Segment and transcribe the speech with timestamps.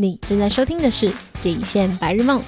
[0.00, 2.40] 你正在收听的是《极限白日梦》。《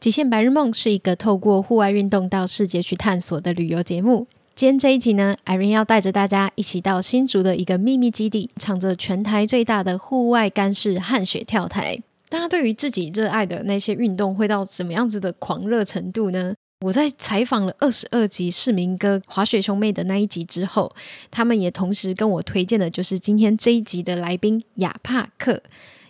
[0.00, 4.26] 极限白日梦》是一个透过户外运动到世界去探索的旅游节目。
[4.56, 12.02] 今天这一集呢艾瑞要带着大家一起到新竹的一个秘密基地，唱着全台最大的户外干式汗雪跳台。
[12.28, 16.52] 大家对于自己热爱的那些运动会到什么样子的狂热程度呢？
[16.80, 20.94] 我在采访了二十二集市民哥滑雪兄妹的那一集之后，
[21.28, 25.60] 他们也同时跟我推荐的，就是今天这一集的来宾亚帕克。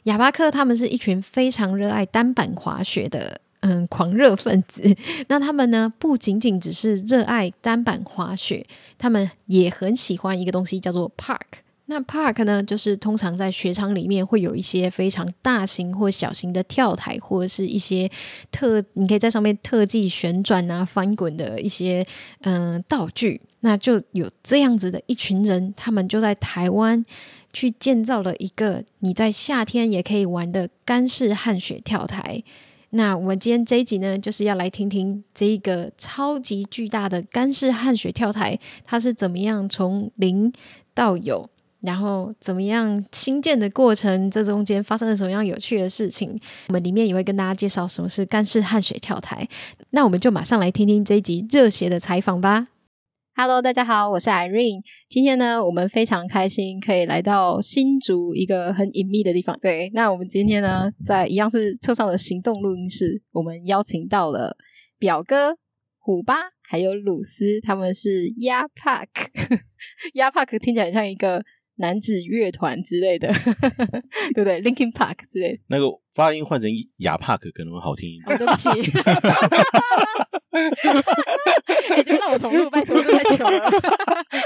[0.02, 4.94] 亚帕克他们是一群非常热爱单板滑雪的嗯狂热分子。
[5.28, 8.66] 那他们呢，不仅仅只是热爱单板滑雪，
[8.98, 11.62] 他们也很喜欢一个东西叫做 Park。
[11.90, 18.10] 那 park 呢，就是通常在雪场里面会有一些非常大型或小型的跳台，或者是一些
[18.52, 22.06] 特，你可以在上面特技旋转啊、翻滚的一些
[22.40, 23.40] 嗯、道具。
[23.60, 27.02] 那就有这样子的一群人，他们就在台湾
[27.54, 32.42] 去建造了一个你在夏天也可以玩的干式汗雪跳台。
[32.90, 40.52] 那我们今天这一集呢，就是要来听听这一个超级巨大的干式汗雪跳台，它是怎么样从零
[40.92, 41.48] 到有。
[41.80, 44.28] 然后怎么样新建的过程？
[44.30, 46.36] 这中间发生了什么样有趣的事情？
[46.68, 49.48] 我们里面也会跟大家介绍什么是干式汗水跳台。
[49.90, 52.66] 那我们就马上来听听这一集热血的采访吧。
[53.36, 54.80] Hello，大家好，我是 Irene。
[55.08, 59.56] 今天呢，我们非常开心可以来到新竹一个很隐秘的地方。
[59.60, 64.56] 对，那我们今天呢，在一样是车上的行动录音室，我们邀请到了
[64.98, 65.56] 表哥
[66.00, 66.34] 虎巴
[66.68, 71.44] 还有鲁斯，他们是 YAPARK，YAPARK 听起来像一个。
[71.78, 73.32] 男子乐团之类的，
[74.34, 78.34] 对不对？Linkin Park 之类的，那个发音换成亚帕克可能会好听一点。
[78.34, 78.68] 哦、对不起，
[81.90, 83.70] 哎、欸，就让我重录，拜托，这太糗了。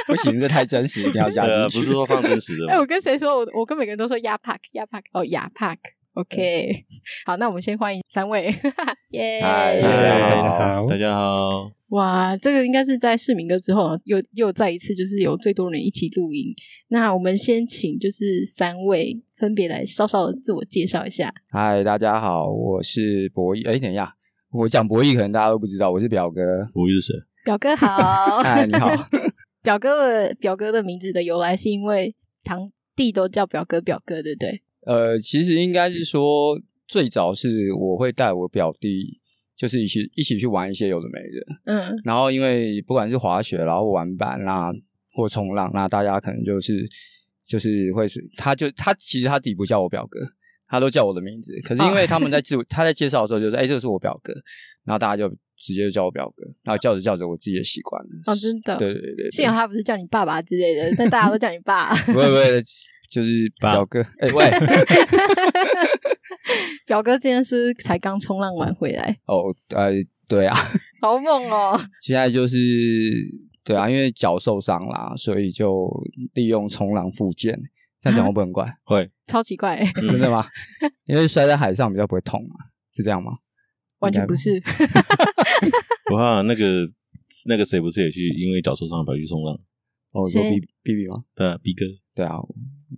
[0.07, 1.79] 不行，这太真实，一定要加进去。
[1.81, 2.69] 不是说放真实的。
[2.69, 3.39] 哎、欸，我跟谁说？
[3.39, 5.81] 我我跟每个人都说亚帕克，亚帕克，哦，亚帕克。
[6.15, 6.71] OK，
[7.25, 8.55] 好，那我们先欢迎三位。
[9.13, 11.71] 耶、大家好，大家好。
[11.89, 16.55] 哇，这个应该是在市民哥之后又又再一次就是有最多人一起录音。
[16.89, 21.33] 那我们先请就是三位分别来稍稍的自我介绍一下。
[21.51, 23.67] 嗨，大家好，我是博弈。
[23.67, 24.15] 哎，等一下，
[24.53, 26.41] 我讲博弈可能大家都不知道，我是表哥。
[26.75, 27.15] 博弈是谁？
[27.45, 28.43] 表哥好。
[28.43, 28.91] 嗨， 你好。
[29.63, 32.15] 表哥的表哥的名字的由来是因为
[32.45, 34.63] 堂弟都叫表哥表哥，对不对？
[34.87, 39.21] 呃，其实应该是说，最早是我会带我表弟，
[39.57, 44.73] 就是一起一起去玩一些有的没的，嗯，然后因为不管是滑雪，然后玩板啦，
[45.15, 46.89] 或冲浪，那大家可能就是
[47.47, 50.21] 就是会是，他就他其实他自己不叫我表哥，
[50.69, 54.33] 他都叫我的名字，可是因为他们在自我他在介绍的时候就是，哎，这个是我表哥，
[54.85, 58.09] 然后大家就直接就叫我表哥，然后叫着叫着，我自己也习惯了。
[58.27, 62.63] 哦，真的，对对对，对，幸好他不是叫你爸爸之类的，但大家都叫你爸， 不会不会。
[63.13, 64.51] 就是表哥， 哎、欸、喂，
[66.87, 69.19] 表哥今天是不是才刚冲浪完回来？
[69.27, 69.91] 哦，呃，
[70.27, 70.57] 对啊，
[71.03, 71.79] 好猛哦！
[72.01, 72.57] 现在就是
[73.63, 75.91] 对啊，因为脚受伤啦，所以就
[76.33, 77.61] 利用冲浪复健。
[78.01, 78.67] 这样讲会不会很怪？
[78.85, 80.47] 会，超奇怪、欸，真的吗？
[81.05, 82.57] 因为摔在海上比较不会痛啊，
[82.97, 83.33] 是这样吗？
[84.01, 84.61] 完全不是。
[86.11, 86.89] 我看那个
[87.47, 89.55] 那个谁不是也去因为脚受伤跑去冲浪？
[90.15, 91.23] 哦，有 B B B 吗？
[91.37, 91.85] 对啊，B 哥，
[92.15, 92.37] 对啊。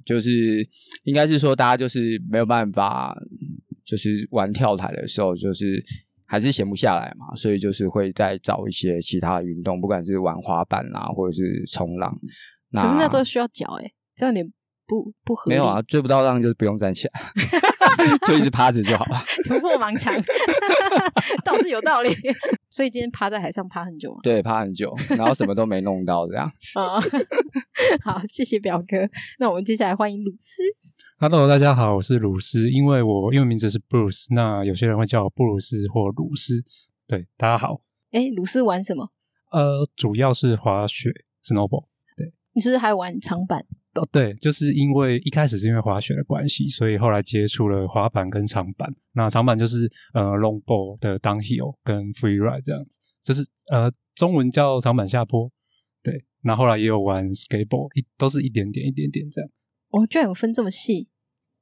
[0.05, 0.67] 就是
[1.05, 3.17] 应该是说，大家就是没有办法，
[3.85, 5.83] 就是玩跳台的时候，就是
[6.27, 12.19] 还是闲不下来嘛，所以就是会再找一些其他的运动，不管是玩滑板啦，或者是冲浪。
[12.71, 14.53] 那可是那都需要脚诶，这样有点
[14.87, 15.55] 不不合理。
[15.55, 17.21] 没有啊，追不到浪就是不用站起来，
[18.27, 19.19] 就一直趴着就好了。
[19.47, 20.15] 突破盲肠，
[21.45, 22.15] 倒是有道理。
[22.69, 24.21] 所以今天趴在海上趴很久吗？
[24.23, 26.79] 对，趴很久，然后什么都没弄到这样子。
[26.79, 27.01] 哦，
[28.05, 29.09] 好，谢谢表哥。
[29.39, 30.63] 那我们接下来欢迎鲁斯。
[31.19, 32.69] Hello，大家好，我是鲁斯。
[32.71, 36.63] 因为我英文名字是 Bruce，那有些人会叫我布鲁斯或鲁斯。
[37.07, 37.77] 对，大家好。
[38.11, 39.09] 哎，鲁斯玩什么？
[39.53, 41.11] 呃，主要是滑雪
[41.45, 41.87] ，Snowboard。
[42.17, 43.65] 对，你是不是还玩长板？
[43.95, 48.93] 哦，对，就是因为一开始是因为滑雪的关系，所以后来接触了滑板跟长板。
[49.13, 55.51] 那长板就是呃 longboard 的 downhill 跟 freeride 这样子，就是呃中文叫长板下坡。
[56.03, 59.51] 对，那后来也有玩 skateboard，一都是一点点一点点这样。
[59.91, 61.09] 哦，居然有分这么细。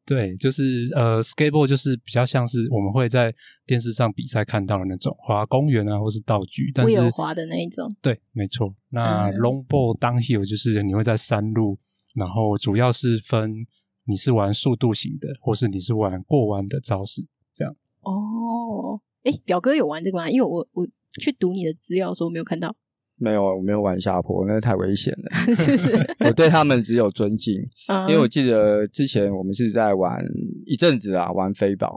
[0.04, 3.32] 对，就是呃，skateboard 就是比较像是我们会在
[3.64, 7.88] 电视上比赛看到的那种滑公园啊，或是道具，但是滑的那一种。
[8.02, 8.74] 对，没错。
[8.88, 11.78] 那 longboard downhill 就是你会在山路，
[12.14, 13.66] 然后主要是分
[14.06, 17.22] 你是玩速度型的，或是你是玩过弯的招式，
[17.52, 17.74] 这样。
[18.00, 20.28] 哦，哎，表哥有玩这个吗？
[20.28, 20.86] 因为我我
[21.20, 22.74] 去读你的资料的时候没有看到。
[23.18, 25.54] 没有，我没有玩下坡，那个太危险了。
[25.54, 25.90] 是是，
[26.26, 27.54] 我对他们只有尊敬，
[28.08, 30.18] 因为我记得之前我们是在玩
[30.66, 31.94] 一阵子啊，玩飞宝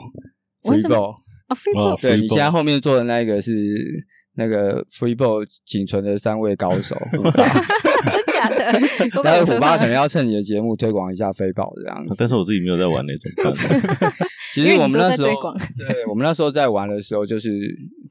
[0.63, 1.13] ，Freeball
[1.47, 3.51] 啊，Freeball，对，你现在后面坐的那个是
[4.35, 6.95] 那个 Freeball 仅存的三位高手。
[9.23, 13.31] 但是虎爸可能要趁你的节目推广一下飞宝这样子，但是我自己没有在玩那种。
[14.53, 15.27] 其实我们那时候，
[15.77, 17.49] 对，我们那时候在玩的时候，就是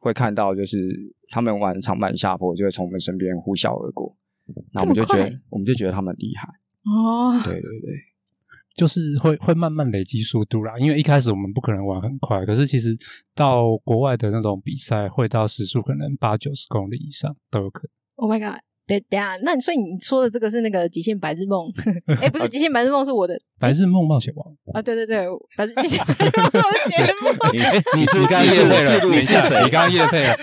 [0.01, 0.77] 会看到，就是
[1.31, 4.15] 他们玩长板下坡，就会从我们身边呼啸而过，
[4.73, 6.49] 那我们就觉得，我们就觉得他们厉害
[6.85, 7.41] 哦。
[7.43, 7.95] 对对对，
[8.77, 12.95] 就是会会慢慢累积速度啦，因为一开始我们不可能玩很快，可是其实
[13.35, 17.91] 到国外的那种比赛，会到时速可能八九十公里以上都有可能。
[18.17, 18.61] Oh my god！
[18.87, 21.67] 对，等下，那所以你说的这个是那个《极限白日梦》？
[22.21, 24.47] 哎，不是，《极限白日梦》是我的《白日梦冒险王》
[24.79, 24.83] 啊！
[24.83, 25.27] 对对对，
[25.57, 27.33] 白日极限白日梦的节目。
[27.53, 29.05] 你你是刚业配了？
[29.11, 29.65] 你是谁？
[29.65, 30.37] 你刚业配了？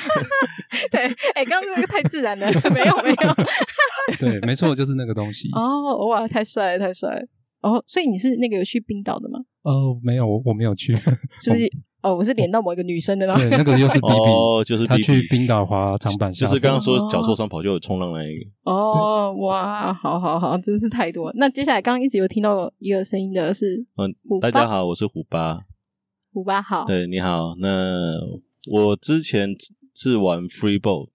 [0.90, 1.02] 对，
[1.36, 3.36] 哎，刚刚那个太自然了，没有没有。
[4.18, 5.48] 对，没错，就是那个东西。
[5.54, 7.22] 哦，哇，太帅了，太帅了！
[7.62, 9.40] 哦，所以你是那个有去冰岛的吗？
[9.62, 10.96] 哦，没有，我我没有去，
[11.38, 11.70] 是不是？
[12.02, 13.34] 哦，我是连到某一个女生的呢。
[13.36, 18.46] 对，那个又是 B B，哦，就是他去冰岛滑长板，就是刚刚说脚受伤跑就有冲浪那一个。
[18.64, 21.32] 哦，哇，好好好，真是太多。
[21.36, 25.60] 那接下来刚刚一直有听到一个声音的是，嗯，大家好，我是虎巴。
[26.34, 27.56] 虎巴好，对，你好。
[27.60, 28.18] 那
[28.72, 29.50] 我之前
[29.94, 31.10] 是玩 Freeboard，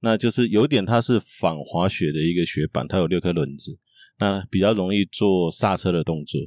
[0.00, 3.78] 那就是有点它是仿滑雪的一个雪板，它有六颗轮子，
[4.18, 6.40] 那比较容易做刹车的动作。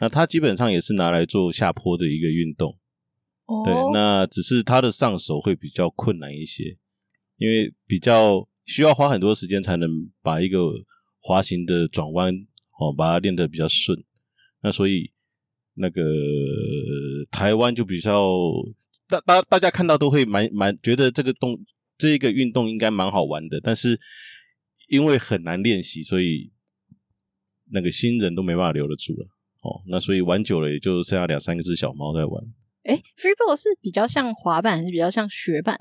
[0.00, 2.76] 那它基本上也是拿来做下坡的一个运动。
[3.64, 6.76] 对，那只是他的上手会比较困难一些，
[7.38, 9.88] 因为比较需要花很多时间才能
[10.20, 10.70] 把一个
[11.20, 12.34] 滑行的转弯
[12.78, 13.98] 哦，把它练得比较顺。
[14.62, 15.10] 那所以
[15.74, 16.02] 那个
[17.30, 18.30] 台湾就比较
[19.08, 21.58] 大大大家看到都会蛮蛮觉得这个动
[21.96, 23.98] 这一个运动应该蛮好玩的，但是
[24.88, 26.52] 因为很难练习，所以
[27.70, 29.26] 那个新人都没办法留得住了
[29.62, 29.80] 哦。
[29.86, 32.44] 那所以玩久了也就剩下两三个只小猫在玩。
[32.88, 35.76] 哎，Freeboard 是比较像滑板还是比较像雪板？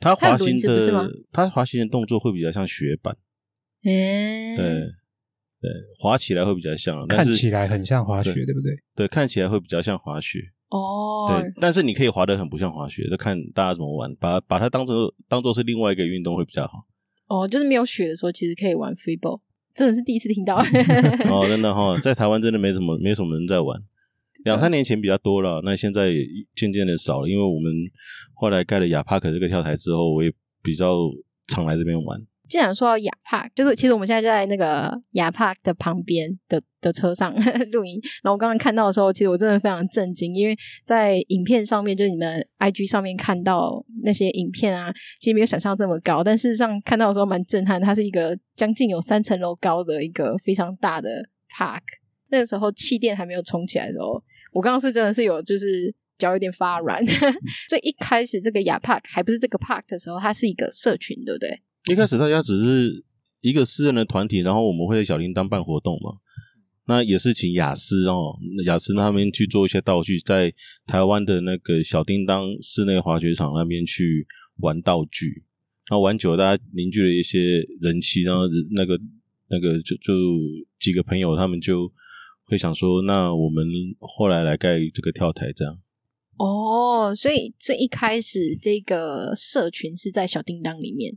[0.00, 3.14] 它滑行的，它滑行的动作会比较像雪板。
[3.84, 4.64] 哎，对
[5.60, 8.74] 对，滑起来会比较像，看起来很像滑雪，对不对？
[8.96, 10.40] 对，看起来会比较像滑雪。
[10.70, 14.96] 哦，对，但是你可以滑得很不像滑雪，就看大家怎么玩，把把它当成
[15.28, 16.86] 当做是另外一个运动会比较好。
[17.26, 19.40] 哦，就是没有雪的时候，其实可以玩 Freeboard，
[19.74, 20.56] 真的是第一次听到。
[21.30, 23.82] 哦，真的哈，在台湾真的没什么，没什么人在玩。
[24.44, 26.12] 两三年前比较多了，那现在
[26.56, 27.72] 渐渐的少了，因为我们
[28.34, 30.32] 后来盖了亚帕克这个跳台之后，我也
[30.62, 30.96] 比较
[31.48, 32.18] 常来这边玩。
[32.46, 37.34] 既然说到亚帕，就是其实我们现在就在那个亚帕的旁边的的车上
[37.72, 40.54] 录音，然后我刚刚看到的时候，其实我真的非常震惊，因为
[40.84, 51.80] 在影片上面，就是你们 IG 上面看到那些影片啊，其实没有想象这么高，但事实上看到的时候蛮震撼，它是一个将近有三层楼高的一个非常大的 park。
[52.30, 54.22] 那个时候气垫还没有充起来的时候，
[54.52, 57.04] 我刚刚是真的是有就是脚有点发软。
[57.68, 61.60] 所以一开始这个亚帕还不是这个 park 的时候，它是一个社群，对不对？
[61.92, 63.04] 一开始大家只是
[63.40, 66.12] 一个私人的团体，然后我们会在小叮当办活动嘛。
[66.86, 68.34] 那也是请雅思哦，
[68.66, 70.52] 雅思那边去做一些道具，在
[70.86, 74.26] 台湾的那个小叮当室内滑雪场那边去
[74.58, 75.44] 玩道具。
[75.88, 78.44] 然后玩久了，大家凝聚了一些人气，然后
[78.74, 78.98] 那个
[79.48, 80.12] 那个就就
[80.78, 81.92] 几个朋友他们就。
[82.54, 83.66] 会想说，那我们
[83.98, 85.76] 后来来盖这个跳台，这样。
[86.38, 91.16] 哦，所以最一开始这个社群是在小叮当里面。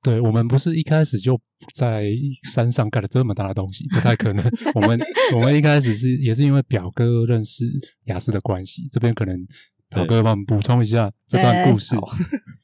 [0.00, 1.40] 对，我们不是一开始就
[1.74, 2.12] 在
[2.52, 4.44] 山上盖了这么大的东西，不太可能。
[4.74, 4.96] 我们
[5.34, 7.64] 我们一开始是也是因为表哥认识
[8.04, 9.36] 雅思的关系，这边可能
[9.88, 11.96] 表哥帮我们补充一下这段故事。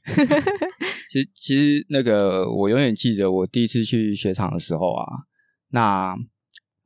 [1.10, 5.04] 其实其实那个我永远记得我第一次去雪场的时候啊，
[5.70, 6.16] 那。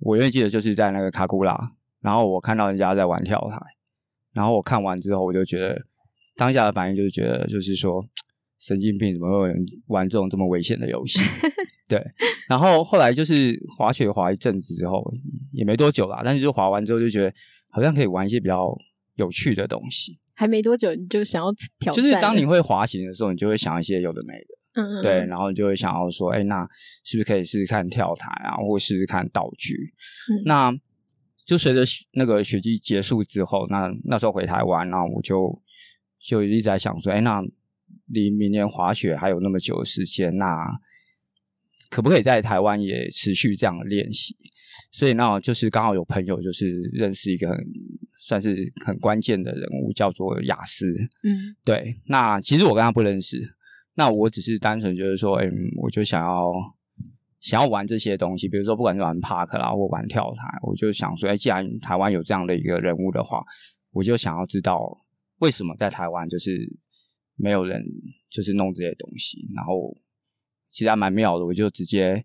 [0.00, 3.58] 我永远记得就是在那个卡库拉，然后我看到人家在玩跳台，
[4.32, 5.80] 然后我看完之后，我就觉得
[6.36, 8.04] 当下的反应就是觉得就是说
[8.58, 11.20] 神经病，怎么会有人玩这种这么危险的游戏？
[11.88, 12.02] 对。
[12.48, 15.02] 然后后来就是滑雪滑一阵子之后，
[15.52, 17.32] 也没多久啦，但是就滑完之后就觉得
[17.70, 18.76] 好像可以玩一些比较
[19.14, 20.18] 有趣的东西。
[20.34, 22.04] 还没多久你就想要挑战？
[22.04, 24.55] 就是当你会滑行的时候，你就会想一些有的没的。
[24.76, 26.62] 嗯，对，然后就会想要说，哎，那
[27.02, 29.74] 是不是可以试试看跳台啊，或试试看道具？
[30.30, 30.78] 嗯，那
[31.46, 35.62] 就随着那个雪季结束之后，那那时候回台湾，然后我就
[36.20, 37.42] 就一直在想说，哎，那
[38.08, 40.68] 离明年滑雪还有那么久的时间，那
[41.88, 44.36] 可不可以在台湾也持续这样的练习？
[44.92, 47.58] 所以那就是刚好有朋友就是认识一个很
[48.18, 50.86] 算是很关键的人物，叫做雅思。
[51.22, 53.38] 嗯，对，那其实我跟他不认识。
[53.98, 55.50] 那我只是单纯就是说，哎，
[55.80, 56.52] 我就想要
[57.40, 63.42] 想要玩这些东西，比如说不管是玩 Park 啦，或玩跳台，我就想说，哎，既然台湾有这样的一个人物的话，
[63.92, 64.78] 我就想要知道
[65.38, 66.60] 为什么在台湾就是
[67.36, 67.82] 没有人
[68.28, 69.96] 就是弄这些东西，然后
[70.68, 72.22] 其实还蛮妙的，我就直接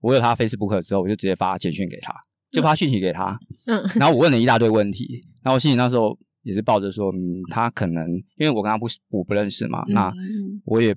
[0.00, 2.14] 我有他 Facebook 之后，我就直接发简讯给他，
[2.50, 6.18] 就发讯息给他，嗯，然后我问了一大堆问题，然后我心里那时候。
[6.42, 10.12] 也是抱着说，嗯，他可能因为我跟他不我不认识嘛，嗯、那
[10.66, 10.94] 我也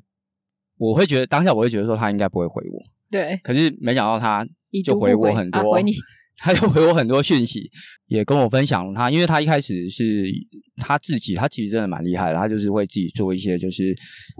[0.77, 3.39] 我会觉得当下我会觉得说他应该不会回我，对。
[3.43, 4.47] 可是没想到他
[4.83, 5.93] 就回我很多，回啊、回你
[6.37, 7.69] 他就回我很多讯息，
[8.07, 10.25] 也跟我分享了他，因为他一开始是
[10.77, 13.95] 他自己，他其实真的蛮厉害的，他就是会自己做一些，就是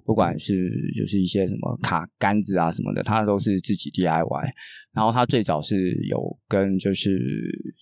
[0.06, 4.50] 不管是就是一些什么卡杆子啊什么的，他都是自己 DIY。
[4.94, 7.18] 然后他最早是有跟就是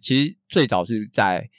[0.01, 1.49] 其实最早是在。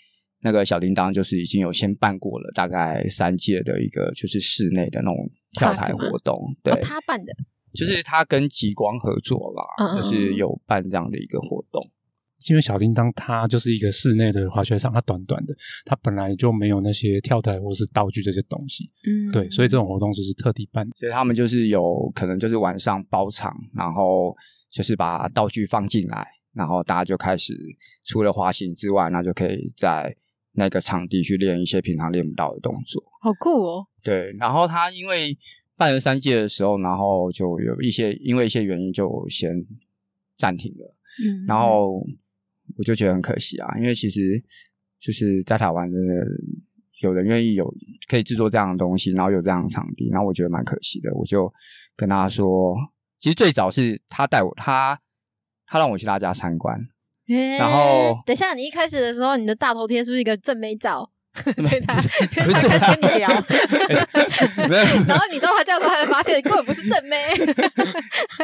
[0.45, 5.17] 那个小叮当就是已经有先办过了，大概三届的一个就是室内的那种
[5.59, 7.33] 跳台活动，对、哦，他办的，
[7.73, 11.83] 就是他跟极光合作啦，嗯、就是有办这样的一个活动。
[12.51, 15.55] 因为小叮当它就是一个室内的滑雪场，它短短的，
[15.87, 24.37] 它本来就没有那些跳台或是道具这些东西，嗯，对，所以这种活动就是特地办，所以他们就是有可能就是晚上包场，然后
[24.71, 27.55] 就是把道具放进来，然后大家就开始
[28.05, 30.15] 除了滑行之外，那就可以在。
[30.55, 33.87] 那个场地去练一些平常练不到的动作，好酷哦！
[34.03, 35.37] 对，然后他因为
[35.77, 39.53] 办了三届的时候，然后就有一些因为一些原因就先
[40.37, 40.97] 暂停了。
[41.25, 42.01] 嗯，然后
[42.77, 44.43] 我就觉得很可惜啊，因为其实
[45.01, 46.15] 就是在台湾真的
[47.01, 47.73] 有人愿意有
[48.09, 51.13] 可以制作这样的东西，然后有这样的场地，然后我觉得蛮可惜的。
[51.15, 51.53] 我就
[51.97, 52.77] 跟他说，
[53.19, 55.01] 其实最早是他带我，他
[55.67, 56.81] 他让我去他家参观。
[57.28, 61.11] 欸、然后，等一下，你一开始的时候，你的大头贴是不是一个正妹照？
[61.35, 62.00] 所以他，
[62.31, 63.28] 所以他跟你聊。
[65.09, 67.16] 然后你到他家的时候，他才发现根本不是正妹。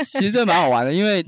[0.05, 1.25] 其实这蛮好玩的，因为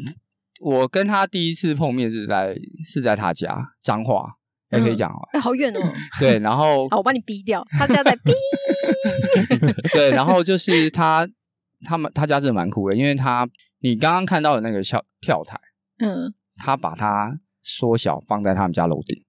[0.61, 2.53] 我跟他第一次碰面是在
[2.85, 4.25] 是在他家彰化，
[4.73, 5.21] 还、嗯、可以讲哦。
[5.33, 5.81] 哎、欸，好远哦。
[6.19, 7.65] 对，然后好，我帮你逼掉。
[7.79, 8.33] 他家在逼。
[9.93, 11.29] 对，然后就是他
[11.85, 13.49] 他们他家真的蛮酷的，因为他
[13.83, 15.57] 你刚刚看到的那个跳跳台，
[16.01, 16.35] 嗯。
[16.57, 19.23] 他把它缩小放在他们家楼顶，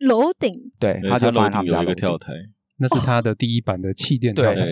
[0.00, 2.32] 楼顶对，他就放在他们家有一个跳台，
[2.78, 4.66] 那是他的第一版的气垫跳台，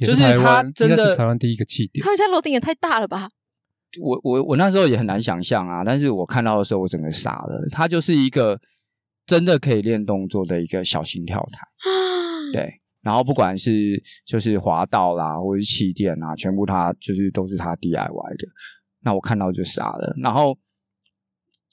[0.00, 2.02] 就是他真的是台湾第一个气垫。
[2.02, 3.28] 他们家楼顶也太大了吧？
[4.00, 7.68] 我我我那时候也很难想象啊，但是我看到的时候我整个傻了。
[7.70, 8.60] 它就是一个
[9.26, 11.60] 真的可以练动作的一个小型跳台，
[12.52, 12.80] 对。
[13.02, 18.48] 然后不管是就是滑道啦，或者是气垫啊，全部它就是都是他 DIY 的。
[19.02, 20.58] 那我看到就傻了，然后。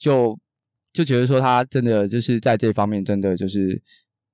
[0.02, 0.36] 就
[0.92, 3.80] 就觉得说他真的就是在这方面真的就是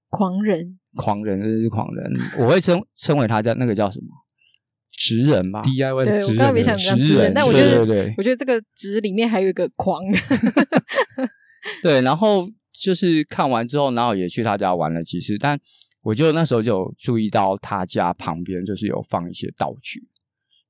[0.08, 2.10] 狂人，狂人，真的是狂人。
[2.38, 4.06] 我会称称为他叫那个叫什么
[4.90, 6.20] 职人吧，DIY 的职人。
[6.20, 10.02] 对，我刚刚没想讲职人，但我觉得，对对对，我觉得这个职里面还有一个狂。
[11.82, 15.60] 对，然后就是看完之后，然后也去他家玩了几次，但
[16.00, 20.08] 我就那时候就有注意到他家旁边就是有放一些道具，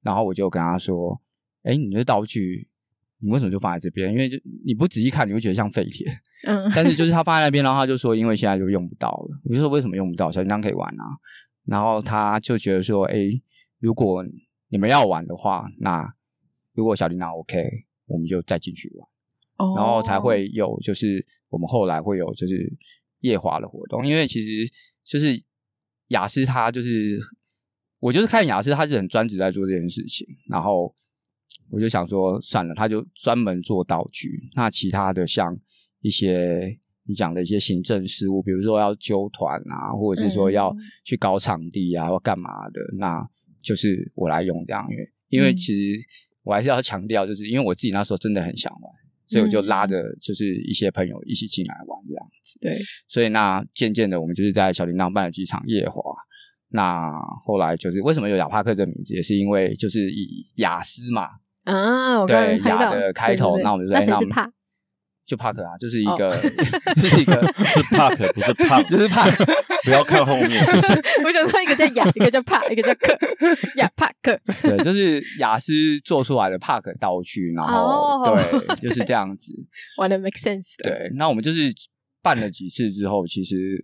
[0.03, 1.21] 然后我就跟他说
[1.63, 2.68] ：“哎，你的道具。”
[3.21, 4.13] 你为什么就放在这边？
[4.13, 6.07] 因为就你不仔细看，你会觉得像废铁。
[6.47, 9.41] 嗯，但是就是他放在那边，然后他就说，因为现在就用不到了。
[9.45, 10.31] 我就说为什么用不到？
[10.31, 11.05] 小叮当可以玩啊。
[11.65, 13.17] 然后他就觉得说，哎，
[13.81, 14.25] 如果
[14.69, 16.07] 你们要玩的话，那
[16.75, 17.61] 如果小叮当 OK，
[18.07, 19.09] 我们就再进去玩。
[19.57, 22.73] 哦，然后才会有，就是我们后来会有就是
[23.21, 24.07] 夜滑的活动。
[24.07, 24.73] 因为其实
[25.05, 25.43] 就是
[26.09, 27.19] 雅思他就是
[27.99, 30.95] 我就是看雅思，他是很专职在做这件事情，然后。
[31.71, 34.29] 我就想说，算了，他就专门做道具。
[34.55, 35.57] 那其他的像
[36.01, 43.27] 一些你讲的一些行政事务，比如说要揪团啊，或者是说要去搞场地啊，或干嘛的，那
[43.63, 44.87] 就是我来用这样。
[44.91, 46.01] 因为因为其实
[46.45, 48.93] 我还是要强调，就是因为我自己那时候真的很想玩，
[49.27, 52.59] 所以我就拉着就是一些朋友一起进来玩这样子。
[52.61, 56.03] 对，所以那渐渐的，我们就是在小叮当办了几场夜滑。
[56.71, 57.11] 那
[57.45, 61.29] 后来就是为什么有雅帕克这个名字，也是因为就是以雅思嘛。
[61.69, 64.51] 啊，我刚刚猜到的开头，那我们就那谁是帕？
[65.27, 66.31] 就帕克啊， 就是一个，
[66.97, 67.35] 就是一个
[67.67, 69.45] 是帕克，不是胖，就是帕克。
[69.85, 70.65] 不要看后面，
[71.25, 73.17] 我想说一个叫雅，一个叫帕，一个叫克，
[73.77, 74.41] 雅帕克。
[74.65, 79.53] 对，就是雅思做出来的帕克道具，然后对，就是这样子。
[79.99, 80.73] 玩的 make sense。
[80.83, 81.71] 对，那我们就是
[82.23, 83.79] 办了几次之后，其实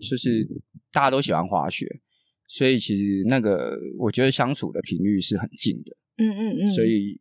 [0.00, 0.48] 就是
[0.90, 1.86] 大家都喜欢滑雪，
[2.48, 5.94] 所以其实那个我觉得相处的频率是很近的。
[6.18, 7.18] 嗯嗯嗯，所以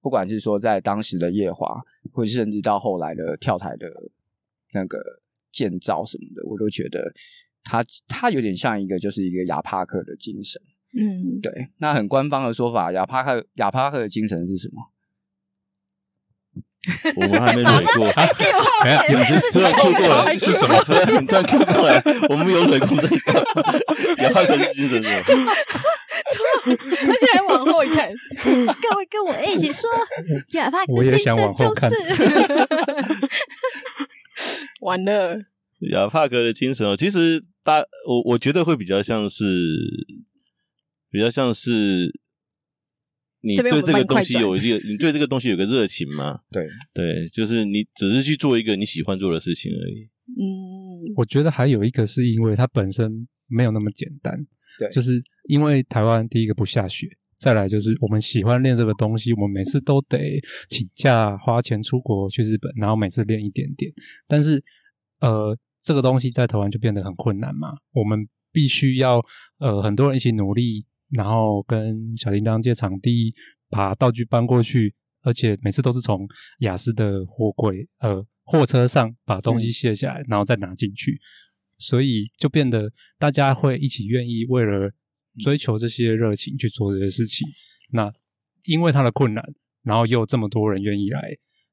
[0.00, 1.80] 不管是说在当时的夜华，
[2.12, 3.86] 或者甚至到后来的跳台的
[4.72, 4.98] 那个
[5.50, 7.12] 建造什么的，我都觉得
[7.62, 10.60] 他他有点像一个就是一个亚帕克的精神。
[10.98, 11.68] 嗯，对。
[11.78, 14.82] 那很官方的说法，亚帕克亚帕克的精神是什么？
[17.14, 18.06] 我们还没蕊过，
[19.08, 20.76] 你们突然 Q 过来是什么？
[20.84, 23.16] 突然突然 Q 过来，我们有蕊过这个。
[24.18, 25.52] 亚帕克的精神是什么？
[26.66, 28.12] 而且还往后一看，
[28.42, 29.88] 各位跟我一起说，
[30.54, 31.86] 亚帕克的精神就是。
[34.82, 35.38] 完了，
[35.92, 39.44] 亚帕克的精神哦，其实大我我觉得会比较像是，
[41.10, 42.21] 比较像是。
[43.44, 46.40] 你对这个东西有一个，你对这个东西有个热情吗？
[46.50, 50.08] 对对，就是你只是去做一个你喜欢做的事情而已。
[50.40, 54.46] 嗯，我觉得还有一个是因为它本身没有那么简单。
[54.78, 57.08] 对，就是因为台湾第一个不下雪，
[57.38, 63.92] 再来就是我们喜欢练这个东西，我们每次都得请假花钱出国去日本，然后每次练一点点。
[64.28, 64.62] 但是
[65.18, 69.20] 呃，这个东西在台湾就变得很困难嘛，我们必须要
[69.58, 70.86] 呃很多人一起努力。
[71.12, 73.34] 然后跟小叮当借场地，
[73.68, 76.26] 把道具搬过去，而且每次都是从
[76.60, 81.18] 雅思的货柜呃货车上把东西卸下来，嗯、然后再拿进去，
[81.78, 84.90] 所以就变得大家会一起愿意为了
[85.38, 87.46] 追求这些热情去做这些事情。
[87.92, 88.10] 那
[88.64, 89.44] 因为它的困难，
[89.82, 91.20] 然后又有这么多人愿意来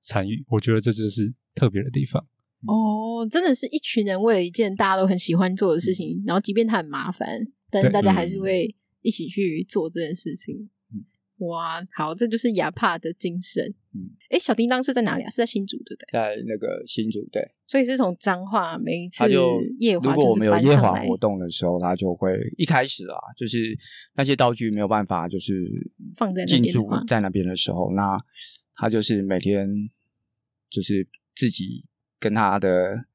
[0.02, 2.22] 参与，我觉得这就是特别的地方。
[2.68, 7.26] 哦，真的是一群人为了一件大家都很喜欢做的事情，然后即便它很麻烦，
[7.70, 8.76] 但是大家还是会。
[9.02, 11.06] 一起去做这件事情，嗯、
[11.48, 13.74] 哇，好，这就是亚帕的精神。
[13.94, 15.30] 嗯，哎，小叮当是在哪里啊？
[15.30, 16.08] 是在新竹对不对？
[16.12, 19.24] 在那个新竹对，所以是从彰化每一次
[19.80, 23.76] 夜华，如果我们有夜华活动的时候，他就会一开始啊，就是
[24.16, 25.68] 那些道具没有办法，就是
[26.16, 28.24] 放在进驻在那边的时候，那
[28.76, 29.68] 他就是每天
[30.70, 31.84] 就是自己
[32.20, 33.06] 跟他的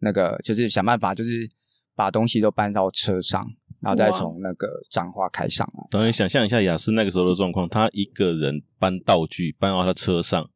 [0.00, 1.48] 那个，就是想办法，就是
[1.94, 3.50] 把东西都搬到车上。
[3.80, 5.86] 然后再从那个彰化开上来。
[5.90, 10.48] 等你想象一下雅思那个时候的状况，他一个人搬道具搬到他车上，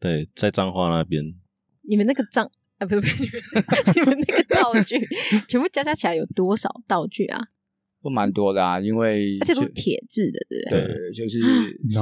[0.00, 1.22] 对对，在彰化那边。
[1.88, 3.24] 你们那个彰啊，不是不是，
[3.94, 4.98] 你们那个道具
[5.48, 7.40] 全部加加起来有多少道具啊？
[8.00, 10.94] 不 蛮多的啊，因为而且都是铁质的，对不对？
[10.94, 11.40] 对，就是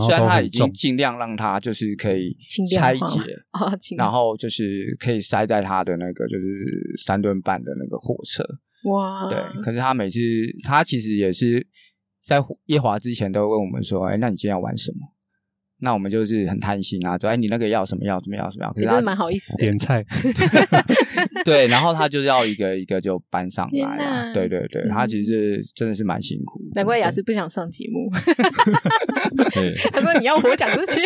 [0.04, 2.36] 虽然他已经尽量让他就是可以
[2.76, 8.44] 拆解啊，然后就是可以塞在他的那个就是三吨半的那个货车。
[8.84, 10.18] 哇，对，可是他每次
[10.64, 11.66] 他其实也是
[12.24, 15.11] 在夜华之前都问我们说，哎，那你今天要玩什么？
[15.82, 18.04] 那我们就是很贪心啊，说哎，你那个要什么？
[18.04, 18.36] 要什么？
[18.36, 18.64] 要什么？
[18.64, 18.72] 要？
[18.72, 20.04] 可是他真的蛮好意思的，点菜。
[21.44, 24.32] 对，然后他就是要一个一个就搬上来啊。
[24.32, 26.60] 对对对，他其实是真的是蛮辛苦。
[26.74, 28.08] 难怪雅思不想上节目。
[29.92, 31.00] 他说你要我讲这些，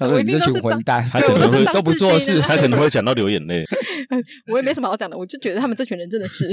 [0.00, 3.64] 我一定都是混蛋，对，我都是都不做事，他可能会讲到流眼泪。
[4.50, 6.48] 我也没什么好讲的，我就觉得他们这群人真的是，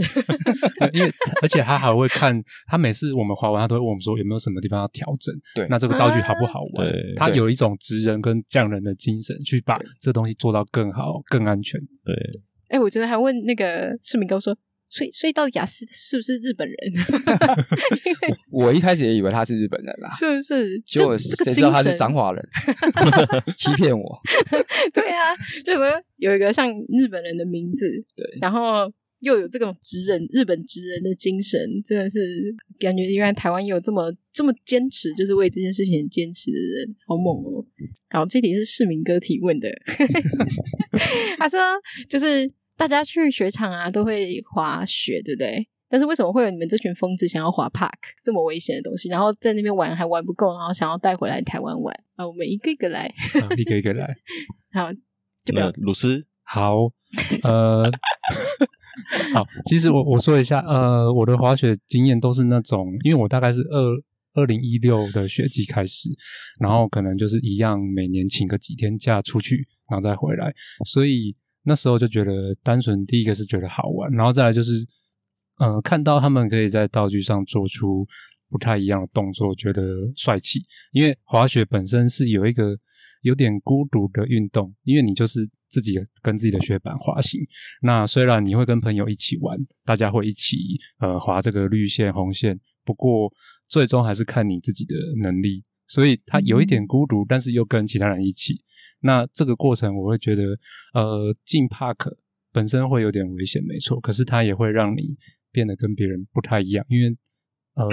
[0.94, 1.12] 因为
[1.42, 5.34] 而且他还会看，他每次我们滑完，他都会问我们说有没有什么地方要调整。
[5.56, 6.88] 对，那这个道具好不好玩？
[7.16, 11.80] 他有一种职人跟匠人的精神，去把这东西做到更好、更安全。
[12.04, 12.16] 对，
[12.70, 14.56] 哎，我觉得还问那个市民哥说，
[14.90, 16.78] 所以所以到底亚斯是不是日本人？
[18.52, 20.80] 我一开始也以为他是日本人啦，是不是？
[20.86, 22.44] 结果谁知道他是彰化人，
[23.56, 24.20] 欺骗我。
[24.94, 28.92] 对啊，就是说有一个像日本人的名字，对，然后。
[29.26, 37.66] 又有这种职人，日本职人的精神，真的是感觉原来台湾也有这么这么坚持，就是为这件事情很坚持的人，好猛哦！
[38.12, 39.68] 好，这题是市民哥提问的，
[41.40, 41.60] 他说
[42.08, 45.68] 就是大家去雪场啊都会滑雪，对不对？
[45.90, 47.92] 但是为什么会有你们这群疯子想要滑 Park
[48.24, 52.28] 这么危险的东西，然后在那边玩还玩不够，然后想要带回来台湾玩啊？
[52.28, 53.12] 我们一个一个来，
[53.58, 54.16] 一个一个来，
[54.72, 54.94] 好，
[55.44, 56.92] 就不要鲁斯，好，
[57.42, 57.90] 呃。
[59.34, 66.10] 好，其实我我说一下，呃，我的滑雪经验都是那种，因为我大概是二二零一六的雪季开始，
[66.60, 70.54] 然后可能就是一样，每年请个几天假出去，然后再回来，
[70.86, 74.72] 所以那时候就觉得单纯第一个是觉得好玩，然后再来就是，
[75.60, 78.06] 呃，看到他们可以在道具上做出
[78.50, 79.84] 不太一样的动作，觉得
[80.16, 82.78] 帅气，因为滑雪本身是有一个
[83.22, 85.50] 有点孤独的运动，因为你就是。
[85.76, 87.42] 自己跟自己的雪板滑行，
[87.82, 93.30] 那虽然你会跟朋友一起玩，大家会一起呃滑这个绿线红线，不过
[93.68, 98.62] 最终还是看你自己的能力，所以它有一点孤独，但是又跟其他人一起。
[99.02, 100.44] 那这个过程我会觉得，
[100.94, 102.16] 呃，进 park
[102.54, 105.18] 本身会有点危险，没错，可是它也会让你
[105.52, 107.10] 变得跟别人不太一样，因为
[107.74, 107.90] 呃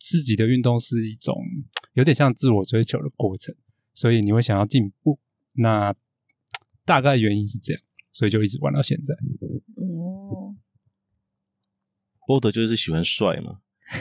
[0.00, 1.32] 自己的运动是一种
[1.92, 3.54] 有点像自我追求的过程，
[3.94, 5.20] 所以你会想要进步。
[5.54, 5.94] 那
[6.84, 9.14] 大概原因是这样，所以就一直玩到现在。
[9.76, 10.54] 哦，
[12.26, 13.56] 波德就是喜欢帅嘛，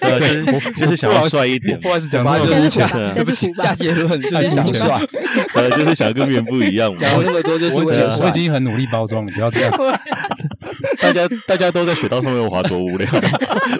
[0.00, 1.78] 对，就是就是想要帅一点。
[1.78, 5.00] 不好意思，讲话就是下下结论就是想帅，
[5.54, 6.96] 呃，就是想跟别人不一样嘛。
[6.98, 9.72] 讲那么多就是为了我已经很努力包装，了不要这样。
[11.00, 13.08] 大家大家都在雪道上面滑，多无聊。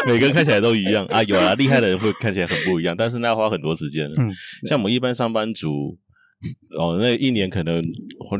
[0.06, 4.08] 每个人看起来都一样啊，有啊，厉害的人会看起来很不一样，但是那要花很多时间。
[4.16, 4.32] 嗯，
[4.68, 5.98] 像我们一般上班族。
[6.78, 7.82] 哦，那一年可能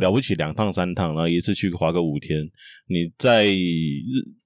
[0.01, 2.49] 了不起两趟三趟，然后一次去滑个五天。
[2.87, 3.57] 你在日，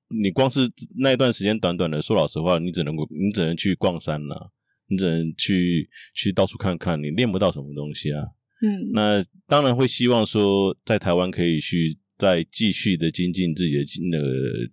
[0.08, 4.50] 你光是那一段时间短短的，说老实话，你只能够，你只能去逛山了，
[4.88, 8.22] 你只能去去到处看看，你练不到什么东西啊。
[8.62, 14.26] 嗯，那当然会希望说，在台湾可以去再继续的精进自己的那个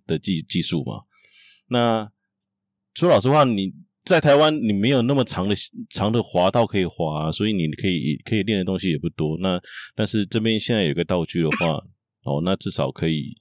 [0.06, 1.02] 的技技术嘛。
[1.68, 2.10] 那
[2.94, 3.74] 说老实话，你。
[4.04, 5.54] 在台湾，你没有那么长的
[5.90, 9.38] 长的滑道可以滑，所以你可以可以练的东西也不多。
[9.40, 9.60] 那
[9.94, 11.72] 但是这边现在有个道具的话，
[12.24, 13.34] 哦，那至少可以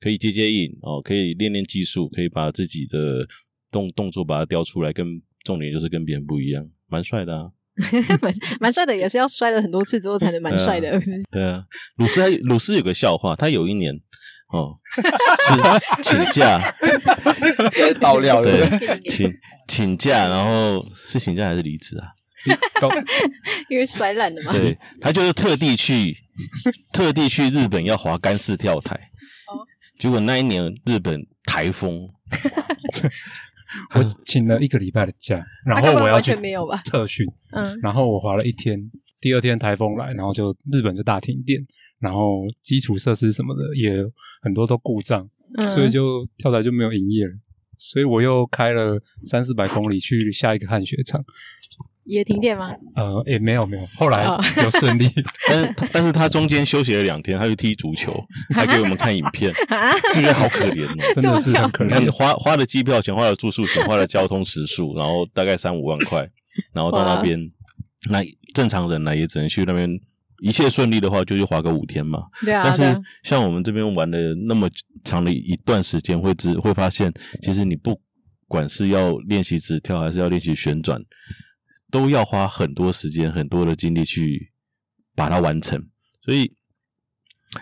[0.00, 3.26] 可以接接应哦，可以练练技术，可以把自己的
[3.70, 5.06] 动动作把它雕出来，跟
[5.44, 7.50] 重点就是跟别人不一样，蛮帅的啊，
[8.22, 10.98] 蛮蛮帅的，也是要摔了很多次之后才能蛮帅的。
[11.30, 11.64] 对啊，
[11.96, 14.00] 鲁斯还鲁斯有个笑话，他有一年。
[14.52, 15.02] 哦，是
[16.02, 16.74] 请假，
[18.00, 18.66] 爆料对，
[19.08, 19.32] 请
[19.66, 22.08] 请假，然后是请假还是离职啊？
[23.70, 24.52] 因为摔烂了嘛。
[24.52, 26.14] 对，他就是特地去，
[26.92, 28.94] 特地去日本要滑干式跳台。
[29.46, 29.64] 哦。
[29.98, 32.10] 结果那一年日本台风，
[33.94, 36.36] 我请了一个礼拜的假，然后我要去
[36.84, 37.26] 特训。
[37.52, 37.78] 嗯。
[37.80, 38.78] 然后我滑了一天，
[39.20, 41.64] 第二天台风来，然后就日本就大停电。
[42.02, 44.04] 然后基础设施什么的也
[44.42, 47.32] 很多都故障，嗯、所以就跳台就没有营业了。
[47.78, 51.20] 所以我又开了三四百公里去下一个汗雪场，
[52.04, 52.70] 也停电吗？
[52.96, 54.24] 呃，也没有没有，后来
[54.62, 55.06] 有顺利。
[55.06, 55.12] 哦、
[55.48, 58.12] 但是但是他中间休息了两天，他去踢足球，
[58.54, 59.52] 还给我们看影片，
[60.14, 61.86] 就觉得好可怜哦， 真的是很可怜。
[61.86, 66.28] 你看花花了机票钱，花了住宿钱，花了交通时数，然后大概三五万块，
[66.72, 67.38] 然后到那边，
[68.10, 68.22] 那
[68.54, 69.88] 正常人呢也只能去那边。
[70.42, 72.26] 一切顺利的话，就去滑个五天嘛。
[72.44, 72.64] 对啊。
[72.64, 72.82] 但是
[73.22, 74.68] 像我们这边玩的那么
[75.04, 78.00] 长的一段时间，会知会发现，其实你不
[78.48, 81.00] 管是要练习直跳，还是要练习旋转，
[81.92, 84.52] 都要花很多时间、很多的精力去
[85.14, 85.80] 把它完成。
[86.24, 86.52] 所以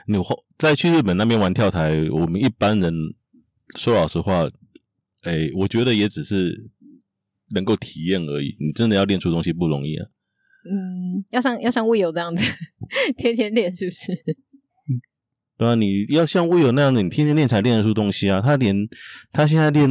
[0.07, 2.95] 你后再去日本那边玩跳台，我们一般人
[3.77, 4.49] 说老实话，
[5.23, 6.71] 哎，我觉得也只是
[7.51, 8.57] 能够体验而已。
[8.59, 10.07] 你真的要练出东西不容易啊。
[10.65, 12.45] 嗯，要像要像 Will 这样子，
[13.17, 14.13] 天天练是不是？
[15.57, 18.41] 对啊，你要像 Will 那样子，你天天练才练得出东西啊。
[18.41, 18.75] 他连
[19.33, 19.89] 他现在练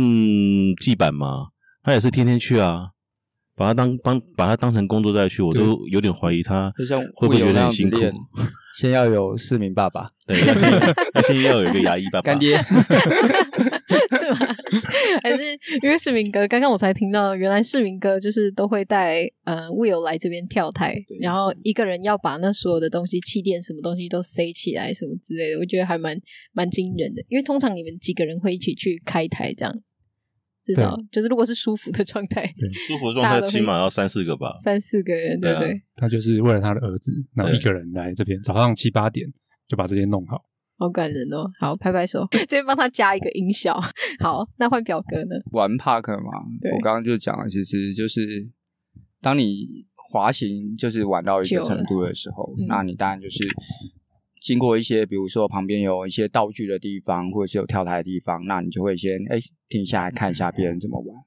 [0.81, 1.49] 技板嘛，
[1.83, 2.89] 他也是天天去啊，
[3.55, 6.71] 把他当当把他当成工作再去，我都有点怀疑他
[7.15, 7.99] 会不会觉得很辛苦。
[8.79, 10.39] 先要有市民爸爸，对，
[11.13, 12.61] 他先要有一个牙医爸爸，干爹。
[14.17, 14.48] 是吗？
[15.23, 15.43] 还是
[15.81, 16.47] 因为市民哥？
[16.47, 26.17] 刚刚我才听到，原来市民哥就是都会带呃 Will 来这边跳台，然后一个人要把那所有的东西、气垫什么东西都塞起来，什么之类的，我觉得还蛮
[26.53, 27.23] 蛮惊人的。
[27.29, 29.81] 因为通常你们几个人会一起去开台这样子，
[30.63, 35.81] 至少就是如果是舒服的状态，对舒服的状态起码要三四个吧， 三四个人，对不对，对？
[35.95, 39.27] 他就是为了他的儿子，然后一个人来这边，早上七八点
[39.67, 40.48] 就把这些弄好。
[40.79, 41.45] 好感人哦！
[41.59, 43.77] 好，拍拍手， 这边帮他加一个音效。
[44.19, 45.35] 好，那换表哥呢？
[45.51, 48.25] 玩 Park 嘛，对我刚刚就讲了，其实就是
[49.21, 53.45] 当你滑行就是玩到一个程度的时候，嗯、那你当然就是
[54.41, 59.37] 经过一些，比如说旁边有一些道具的地方，或者是有跳台的地方，那你就会先哎
[59.67, 61.17] 停下来看一下别人怎么玩。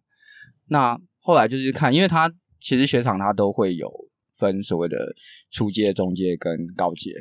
[0.69, 3.93] 那后来就是看，因为他其实雪场他都会有
[4.38, 5.15] 分所谓的
[5.51, 7.12] 初阶、中阶跟高阶，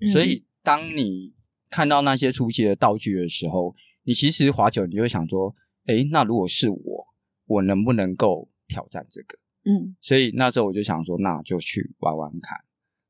[0.00, 1.34] 嗯、所以当你
[1.74, 5.52] 看到那些出街的道具的时候，你其实滑久，你就会想说
[5.86, 7.04] ：“哎，那如果是我，
[7.46, 12.56] 我能不能够挑战这个？”嗯，所以那时候我就想说，那就去玩玩看。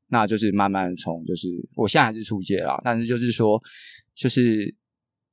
[0.07, 3.61] 那就是慢慢从，就是我现在还是初阶啦，但是就是说，
[4.15, 4.73] 就是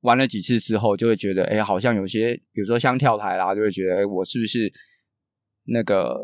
[0.01, 4.71] 玩了几次之后，就会觉得，诶，好像有些，比如说像跳台啦，就会觉得，哎，我是不是
[5.63, 6.19] 那个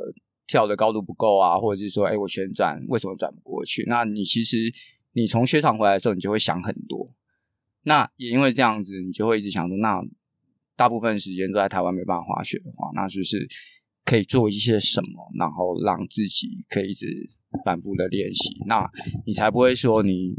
[0.46, 1.58] 跳的高度不够啊？
[1.58, 3.84] 或者是说，诶，我旋转为什么转不过去？
[3.88, 4.72] 那你其实。
[5.20, 7.14] 你从雪场回来的时候，你就会想很多。
[7.84, 10.00] 那也因为这样子，你就会一直想说，那
[10.76, 13.48] 大部分时间都在台湾没办法滑雪的话，那是不是
[14.06, 17.08] 可以做一些什么，然后让自己可以一直
[17.66, 18.50] 反复的练习？
[18.68, 18.90] 那
[19.26, 20.36] 你才不会说你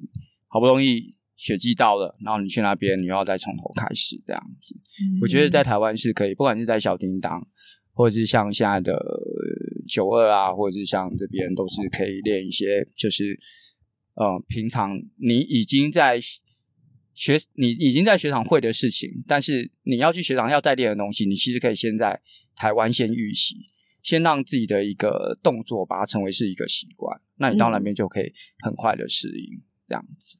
[0.49, 4.75] 好不容易雪季到了，然后你去那边，你又要再从头开始这样子。
[5.03, 7.39] 嗯、我觉得在台湾是可以，不管是在小叮当，
[7.93, 8.93] 或者是像现在的
[9.89, 13.39] 九二啊，或者是像这边，都是可以练一些，就是。
[14.21, 16.21] 呃，平常你已经在
[17.15, 22.21] 学你已经在学场会的事情，但是你要去学场要再练的东西，你其实可以先在
[22.55, 23.57] 台湾先预习，
[24.03, 28.31] 先让自己的一个动作把它成为是一个习惯，那你到那边就可以
[28.63, 30.37] 很快的适应、嗯、这样子。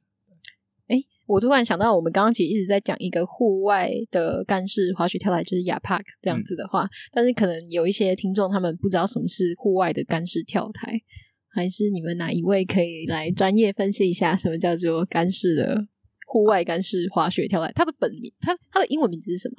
[0.85, 11.01] 哎，我突然想到，我们刚刚其实一直在讲一个户外的干式滑雪跳台，就是 YAPAC 这样子的话，嗯、但是可能有一些听众他们不知道什么是户外的干式跳台，
[11.51, 15.87] 还是你们哪一位可以来专业分析一下什么叫做干式的？
[16.27, 19.55] 户外干式滑雪跳台，它的本名，它它的英文名字是什么？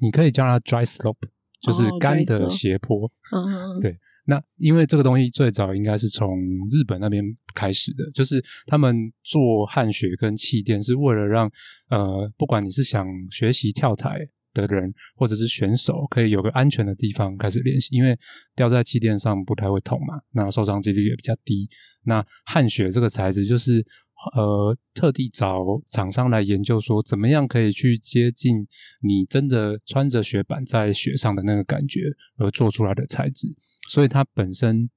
[0.00, 1.14] 你可以叫它 dry slope，
[1.60, 3.08] 就是干的斜坡。
[3.32, 6.36] 嗯、oh, 对，那因为这个东西最早应该是从
[6.72, 7.22] 日本那边
[7.54, 11.48] 开始的，就是他们做旱雪跟气垫，是为了让
[11.88, 14.18] 呃，不管你是想学习跳台
[14.54, 18.18] 的人，或者是选手，可以有个安全的地方开始练习，因为
[18.54, 21.68] 掉在气垫上不太会痛嘛，那受伤几率也比较低。
[22.04, 23.86] 那旱雪这个材质就是。
[24.34, 28.66] 呃，特地找厂商来研究，说怎么样可以去接近
[29.00, 32.02] 你真的穿着雪板在雪上的那个感觉
[32.36, 33.48] 而做出来的材质。
[33.88, 34.90] 所以它本身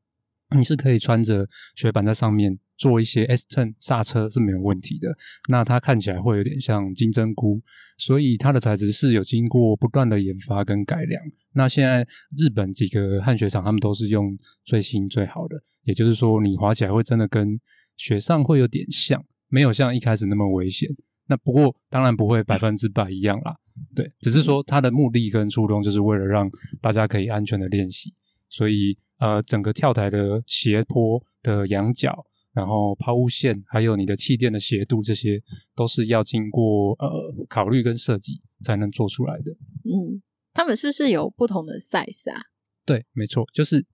[0.57, 5.07] 你是可以穿着雪板在上面做一些 S turn 刹车是没有问题的。
[5.49, 7.61] 那它看起来会有点像金针菇，
[7.97, 11.23] 所以它的材质是有经过不断的研发跟改良。
[11.53, 12.05] 那现在
[12.37, 17.59] 日本几个旱雪场他们都是用最新最好的，也就是说你滑起来会真的跟。
[17.95, 20.89] 雪上会有点像，没有像一开始那么危险。
[21.27, 23.55] 那不过当然不会百分之百一样啦，
[23.95, 26.49] 对，只是说它的目的跟初衷就是为了让
[26.81, 28.11] 大家可以安全的练习。
[28.49, 35.41] 所以呃，整个跳台的斜坡的仰角，然后抛物线，还有你的气垫的斜度，这些
[35.75, 39.51] 都是要经过呃考虑跟设计才能做出来的。
[39.83, 40.21] 嗯，
[40.53, 42.41] 他们是不是有不同的 size 啊？
[42.85, 43.85] 对，没错，就是。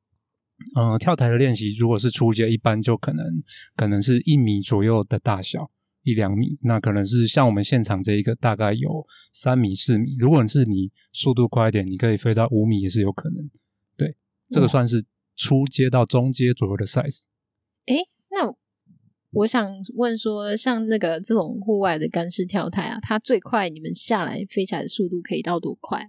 [0.76, 3.26] 嗯、呃，跳台的练习，如果是初阶，一般就可能
[3.78, 5.72] 可能是一米左右的大小，
[6.04, 6.58] 一两米。
[6.64, 8.90] 那可能是像我们现场这一个，大概有
[9.32, 10.18] 三米、四米。
[10.20, 13.50] 如果是你速度快一点，你可以飞到五米也是有可能。
[13.96, 14.18] 对，
[14.50, 15.02] 这个算是
[15.38, 17.22] 初阶到中阶左右的 size。
[17.86, 18.54] 哎、欸，那
[19.32, 26.08] 我想问说，像那个这种户外的干式跳台啊，它最快你们下来飞起来的速度可以到多快啊？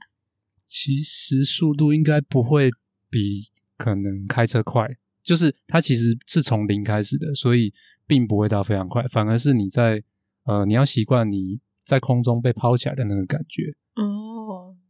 [0.65, 2.71] 其实速度应该不会
[3.09, 3.51] 比。
[3.81, 4.87] 可能开车快，
[5.23, 7.73] 就是它其实是从零开始的，所以
[8.07, 10.05] 并不会到非常快，反而是你在
[10.45, 13.73] 呃，你要习惯你在空中被抛起来的那个感觉。
[13.95, 14.40] 哦，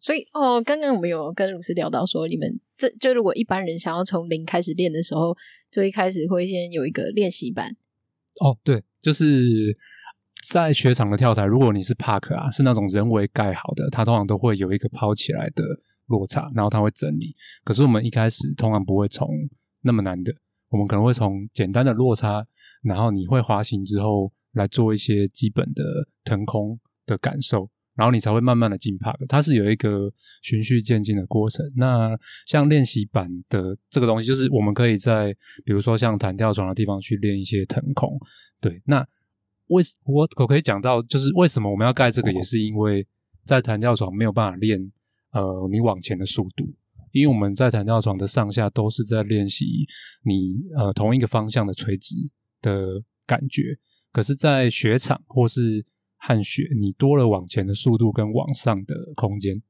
[0.01, 5.37] 所以哦，刚刚我们有跟鲁斯聊到说，你们这就如果一般人想要从零开始练的时候，
[5.71, 7.77] 就一开始会先有一个练习板。
[8.41, 9.77] 哦，对，就是
[10.49, 15.65] 在雪场的跳台，如果你是 park 啊，是那种人为盖好的，它通常都会有一个抛起来的。
[16.11, 17.37] 落差，然后它会整理。
[17.63, 19.29] 可是我们一开始通常不会从
[19.83, 20.35] 那么难的，
[20.69, 22.45] 我们可能会从简单的落差，
[22.83, 25.85] 然后你会滑行之后来做一些基本的
[26.25, 29.19] 腾空的感受，然后你才会慢慢的进 park。
[29.29, 30.11] 它是有一个
[30.41, 31.63] 循序渐进的过程。
[31.77, 35.37] 那像练习板的这个东西，就是我们可以在
[35.67, 38.19] 比如说像弹跳床的地方去练一些腾空。
[38.59, 39.07] 对，那
[39.67, 43.07] 为我我可以讲到，就是为什么我们要盖这个，也是因为
[43.45, 44.91] 在弹跳床没有办法练。
[45.33, 46.69] 呃，你往前的速度，
[47.13, 49.87] 因为我们在弹跳床的上下都是在练习
[50.25, 52.17] 你呃同一个方向的垂直
[52.61, 53.79] 的感觉，
[54.11, 55.87] 可是，在雪场或是
[56.21, 59.61] 旱雪，你多了往前的速度跟往上的空间，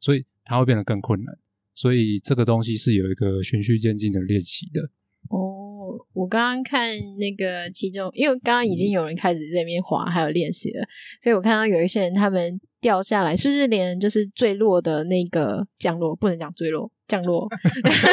[0.00, 1.36] 所以它会变得更困难。
[1.74, 4.82] 所以这个东西是有一个循序渐进的练习的。
[5.28, 10.86] 哦，我刚刚看那个其中，因为刚刚已经有人开始这边滑，还有练习了，
[11.20, 12.60] 所以我看到有一些人他们。
[12.78, 17.48] 掉下来是不是连就是坠落的那个降落不能讲坠落降落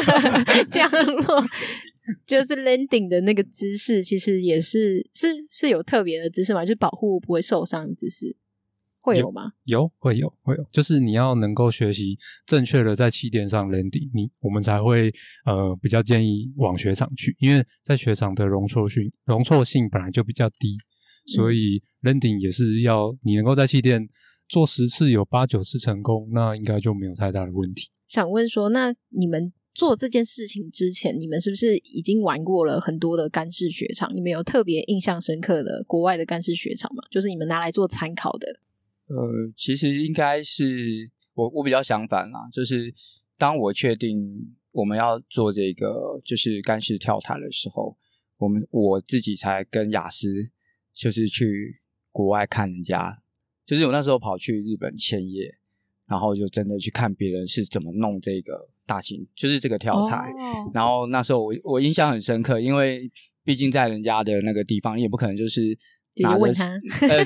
[0.71, 1.45] 降落
[2.25, 6.63] 就是 landing 的那个姿势，其实也是是是有特别的姿势嘛？
[6.63, 8.35] 就是保护不会受伤的姿势
[9.01, 9.53] 会有吗？
[9.65, 15.11] 有，有会有会有，就是你要能够学习正确的在气垫上 landing，你我们才会
[15.45, 20.77] 呃比较建议往雪场去，因为在雪场的容错性容错性本来就比较低，
[21.27, 24.07] 所以 landing 也是要你能够在气垫。
[24.49, 27.89] 做十次有八九次成功，那应该就没有太大的问题。
[28.05, 34.15] 想问说，那你们做这件事情之前，你们是不是已经玩过了很多的干式雪场？
[34.15, 37.03] 你们有特别印象深刻的国外的干式雪场吗？
[37.09, 38.59] 就是你们拿来做参考的？
[39.07, 42.93] 呃，其实应该是我我比较相反啦，就是
[43.37, 47.97] 当我确定我们要做这个就是干式跳台的时候，
[48.37, 50.27] 我们我自己才跟雅思
[50.93, 51.81] 就是去
[52.11, 53.21] 国外看人家。
[53.65, 55.57] 就是我那时候跑去日本千叶，
[56.05, 60.31] 然后就真的去看别人是怎么弄这个大型，就是这个跳台。
[60.31, 60.75] Oh.
[60.75, 63.11] 然后那时候我我印象很深刻，因为
[63.43, 65.77] 毕竟在人家的那个地方，你也不可能就是
[66.21, 66.65] 拿着问他。
[67.07, 67.25] 呃，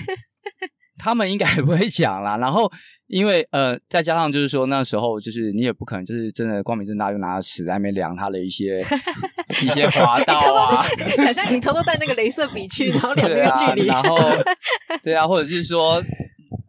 [0.97, 2.37] 他们应该也不会讲啦。
[2.37, 2.71] 然后，
[3.05, 8.83] 因为呃，再加上就是说那时候就是你也不可能就是真的光明正大就拿着尺在那边量他的一些
[9.61, 10.85] 一些滑道啊。
[11.19, 14.17] 想象你偷偷带那个镭射笔去，然后量那个距离，啊，然后
[15.03, 16.03] 对啊，或者是说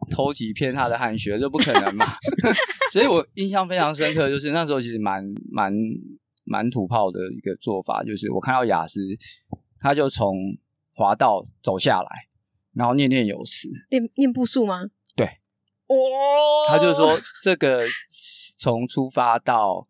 [0.09, 2.05] 偷几片他的汗血，这不可能嘛。
[2.91, 5.73] 所以我印象非常深刻，就是那时候其实蛮蛮
[6.43, 8.99] 蛮土炮的一个做法，就是我看到雅思，
[9.79, 10.35] 他就从
[10.95, 12.09] 滑道走下来。
[12.73, 14.83] 然后念念有词，念念步数吗？
[15.15, 15.25] 对，
[15.87, 15.95] 哦，
[16.69, 17.83] 他就说这个
[18.59, 19.87] 从出发到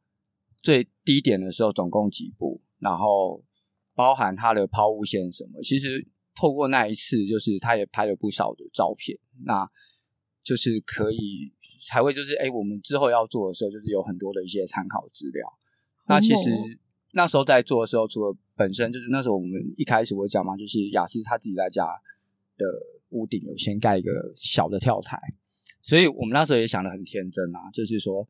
[0.64, 3.44] 最低点的时候总共几步，然后
[3.94, 5.62] 包含他的抛物线什么。
[5.62, 9.70] 其实透过那一次，就是他也拍了不少的照片，那
[10.44, 11.52] 就是可以
[11.88, 15.48] 才会就是哎，我们之后要做的时候，就是有很多的一些参考资料。
[16.08, 16.52] 那其实
[17.14, 21.88] 那时候在做的时候，除了本身就是那时候我们一开始我讲嘛，就是雅思他自己在家。
[22.60, 22.66] 的
[23.12, 25.18] 屋顶有先盖一个小的跳台，
[25.82, 28.28] 所以我们那时候也想的很天真啊，就是说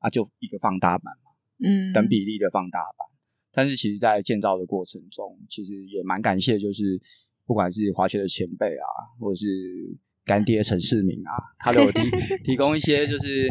[0.00, 1.32] 啊，就一个放大版嘛，
[1.66, 3.08] 嗯，等比例的放大版。
[3.50, 7.00] 但是其实，在建造的过程中，其实也蛮感谢，就是
[7.46, 8.86] 不管是滑雪的前辈啊，
[9.18, 9.46] 或者是
[10.24, 12.00] 干爹陈世明啊，他都有提
[12.44, 13.48] 提供一些，就是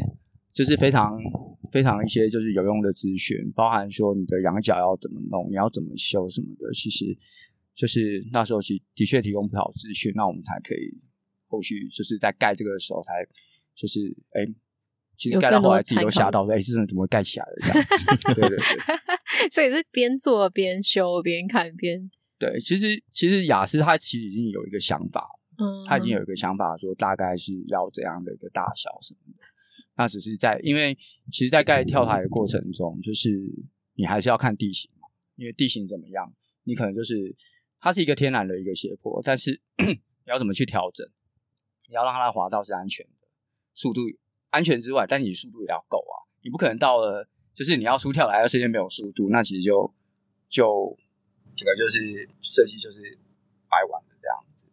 [0.53, 1.17] 就是非常
[1.71, 7.17] 非常一些就是有用的资讯，包含说你的羊角要怎么弄，你要怎么修什么的，其实。
[7.75, 10.91] 就是那时候其的确提供不少资讯，那我们才可以
[11.47, 13.25] 后续就是在盖这个的时候才
[13.73, 14.45] 就是哎，
[15.15, 18.33] 其实盖到后来自己都吓到说，哎，这怎么会盖起来了这样子？
[18.35, 18.59] 对 对对，
[19.49, 22.59] 所以是边做边修边看边对。
[22.59, 25.25] 其实其实雅思他其实已经有一个想法，
[25.59, 29.43] 嗯，他已经有一个想法说大概是要怎样的一个大小什么的。
[29.95, 30.97] 那只是在因为
[31.31, 33.29] 其实，在盖跳台的过程中，就是
[33.95, 37.35] 你还是要看地形嘛，因为地形怎么样，你可能就是。
[37.81, 41.07] 它是一个天然的一个斜坡，但是 你要怎么去调整？
[41.87, 43.27] 你要让它的滑道是安全的，
[43.73, 44.01] 速度
[44.49, 46.27] 安全之外，但你速度也要够啊！
[46.41, 49.95] 你不可能到了就是你要出跳台，的时间没有速度，那其实就
[50.49, 50.97] 就
[51.55, 53.17] 这个就是设计就是
[53.69, 54.03] 白玩。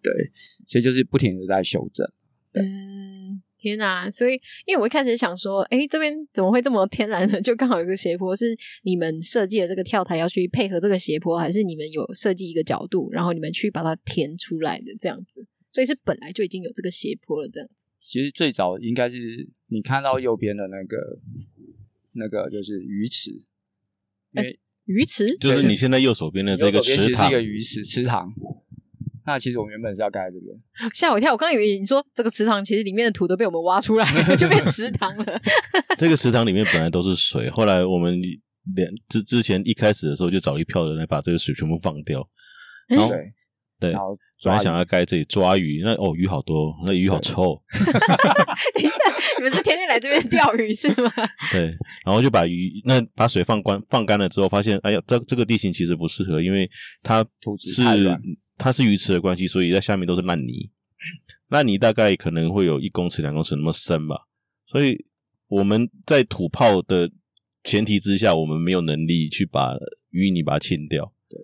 [0.07, 0.31] 对，
[0.67, 2.07] 所以就是不停的在修正。
[2.53, 3.43] 嗯。
[3.59, 4.09] 天呐！
[4.13, 4.35] 所以，
[4.67, 7.41] 因为我一开始想说，哎，这边怎么会这么天然的？
[7.41, 15.45] 就刚好有个斜坡，是你们设计的这个跳台要去配合这个斜坡，还是你们有设计一个角度，然后你们去把它填出来的这样子？
[15.73, 17.87] 所以是本来就已经有这个斜坡了，这样子。
[18.01, 21.19] 其实最早应该是你看到右边的那个，
[22.13, 23.33] 那个就是鱼池，
[24.33, 28.33] 因为鱼池就是你现在右手边的这个池塘，是一个鱼池池塘。
[29.27, 30.57] 那其实我们原本是要盖在这边，
[30.95, 31.33] 吓我一跳！
[31.33, 35.41] 我刚以为你说这个池塘其实里面的土都被我们挖出来了， 就变池塘了。
[35.99, 38.21] 这个池塘里面本来都是水，后来我们
[38.75, 42.27] 连之之前一开始的时候就找一票人来把这个水全部放掉，
[42.89, 43.19] 然后对，
[43.81, 47.61] 对，然后本来想要盖这里抓鱼，那哦鱼好多，那鱼好臭。
[48.75, 48.97] 等一下，
[49.39, 51.11] 你们是天天来这边钓鱼是吗？
[51.51, 51.63] 对，
[52.05, 56.71] 然后就把鱼那把水放干放干了之后，发现哎呀，这这个地形其实不适合，因为
[57.03, 58.21] 它土质太软。
[58.59, 60.71] 它是鱼池的关系，所以在下面都是烂泥，
[61.49, 64.27] 烂泥大概可能会有一公尺、两公尺那么深吧。
[64.67, 65.05] 所以
[65.47, 67.11] 我们在土炮的
[67.63, 69.75] 前提之下，我们没有能力去把
[70.13, 71.13] 淤泥把它清掉。
[71.29, 71.39] 对，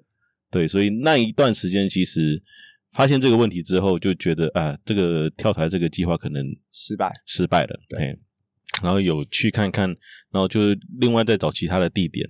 [0.51, 2.43] 对，所以那一段时间其实
[2.93, 7.79] 发现这个问题之后，就觉得啊，这个跳台这个计划可能失败，失败了。
[7.91, 8.19] 对，
[8.83, 9.87] 然后有去看看，
[10.31, 10.61] 然后就
[10.99, 12.27] 另外再找其他的地点。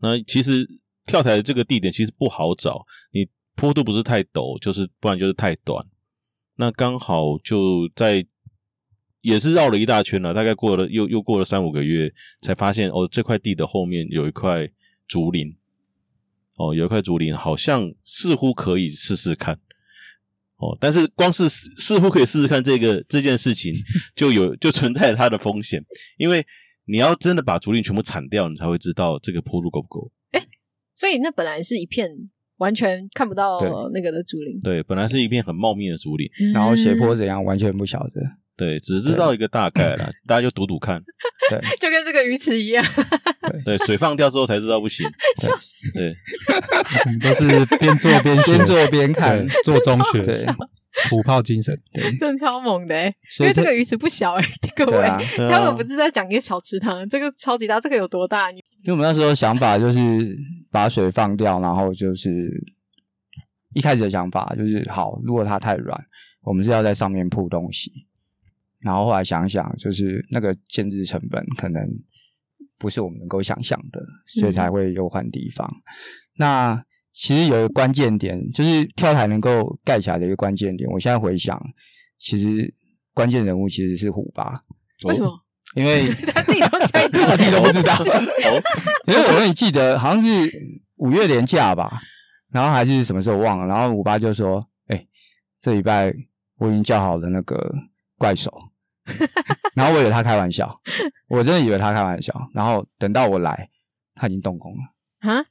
[0.00, 0.68] 那其实
[1.06, 3.26] 跳台的这个地点其实不好找，你。
[3.58, 5.84] 坡度不是太陡，就是不然就是太短。
[6.54, 8.24] 那刚好就在
[9.20, 14.70] 也是绕了一大圈了，大概过了又又过了三五个月，才发现哦，这块地的后面有一块
[15.08, 15.56] 竹林。
[16.56, 19.60] 哦，有一块竹林，好像似乎可以试试看。
[20.58, 23.74] 哦，但是光是似乎可以试试看这个这件事情，
[24.14, 25.84] 就有就存在它的风险，
[26.16, 26.46] 因为
[26.84, 30.12] 你要真的把竹林全部铲掉，你才会知道这个坡度够不够。
[30.30, 30.46] 哎，
[30.94, 32.30] 所以那本来是一片。
[32.58, 33.60] 完全看不到
[33.92, 38.20] 那个的竹林，对，本来是一片很茂密的竹林，然后斜坡怎样，完全不晓得，
[38.58, 41.00] 对，只知道一个大概啦， 大家就赌赌看，
[41.48, 42.84] 对， 就跟这个鱼池一样，
[43.64, 45.08] 对，水放掉之后才知道不行，
[45.40, 46.12] 笑死，对，
[47.04, 47.46] 我们都是
[47.78, 50.44] 边做边边做边看，做中学，对，
[51.08, 53.06] 土炮精神，对，真的超猛的，
[53.38, 55.06] 因为这个鱼池不小哎，各位，
[55.48, 58.50] 他们不是在讲一个小池塘，这个超级大，这个有多大？
[58.50, 60.36] 因为我们那时候想法就是
[60.72, 62.50] 把水放掉，然后就是
[63.74, 65.96] 一开始的想法就是好，如果它太软，
[66.42, 67.92] 我们是要在上面铺东西。
[68.80, 71.82] 然后后来想想，就是那个建制成本可能
[72.78, 75.66] 不是我们能够想象的，所以才会又换地方。
[75.66, 75.82] 嗯、
[76.36, 80.88] 那其实有一个关键点，就是跳台能够盖起来的一个关键点。
[80.90, 81.60] 我现在回想，
[82.18, 82.72] 其实
[83.12, 84.62] 关键人物其实是虎爸。
[85.04, 85.44] 为什么？
[85.74, 87.98] 因为 他自己都想，他自己都不知道。
[89.06, 90.50] 因为我跟你记得好像是
[90.98, 92.00] 五月连假吧，
[92.52, 93.66] 然后还是什么时候忘了。
[93.66, 95.08] 然后虎爸就说：“哎、欸，
[95.60, 96.14] 这礼拜
[96.58, 97.74] 我已经叫好了那个
[98.16, 98.52] 怪手。”
[99.74, 100.80] 然后我以为他开玩笑，
[101.28, 102.34] 我真的以为他开玩笑。
[102.54, 103.68] 然后等到我来，
[104.14, 105.44] 他已经动工了啊！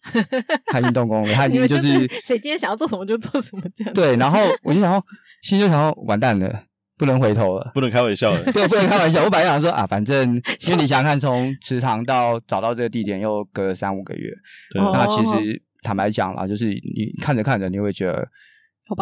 [0.67, 3.93] 他已经动工了， 他已经就是谁今天想要做什么就做什么这样。
[3.93, 5.03] 对，然后我就想说，
[5.41, 6.63] 心就想说，完蛋了。
[6.99, 8.43] 不能回头了，不能开玩笑了。
[8.51, 9.23] 对，不能开玩笑。
[9.23, 10.35] 我本来想说啊，反正
[10.67, 14.31] 因为你想看，从池塘到找到这个地点又隔了三五个月，
[14.73, 18.27] 对那其实坦白讲啦，就是你看着看着，你会觉得，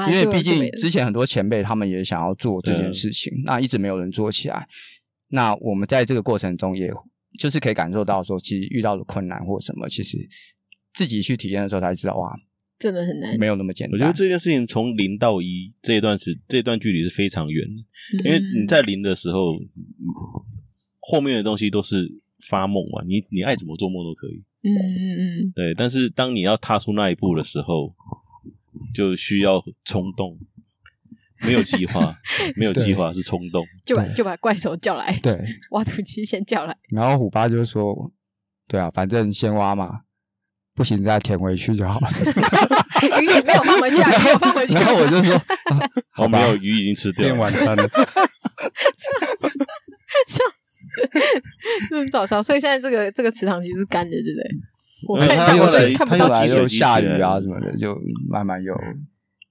[0.09, 4.67] 因为毕竟之前很多前辈他们也想要做这件事情，那一直没有人做起来。
[5.29, 6.91] 那我们在这个过程中，也
[7.39, 10.17] 就是可以感受到说，其实遇到的困难或什么，其实
[10.93, 12.31] 自己去体验的时候才知道哇。
[12.77, 13.93] 真的很难，没有那么简单。
[13.93, 17.83] 我觉得这件事情从零到一这一段是这段距离是非常远的，
[18.19, 19.47] 嗯、因为你在零的时候，
[20.99, 22.05] 后面的东西都是
[22.49, 24.43] 发梦嘛，你你爱怎么做梦都可以。
[24.61, 25.73] 嗯嗯嗯，对。
[25.73, 27.95] 但是当你要踏出那一步的时候，
[28.93, 30.37] 就需要冲动，
[31.41, 32.15] 没有计划，
[32.57, 35.39] 没有计划是冲动，就把就把怪手叫来，对，
[35.71, 36.75] 挖土机先叫来。
[36.89, 38.11] 然后虎爸就说
[38.67, 40.01] ：“对啊，反正先挖嘛。”
[40.75, 42.09] 不行，再填回去就好了。
[43.21, 44.73] 鱼也没有放回去啊，没有放回去。
[44.73, 45.41] 然后我就说
[46.17, 48.01] ：“哦，没有，鱼已经吃掉了。”晚餐了，笑
[49.37, 49.47] 死，
[50.27, 52.43] 笑死，很搞笑。
[52.43, 54.49] 所以现在这个这个池塘其实是干的，对不对？
[55.07, 57.97] 我看一下，我看不到有下雨啊什么的，就
[58.29, 58.73] 慢慢有。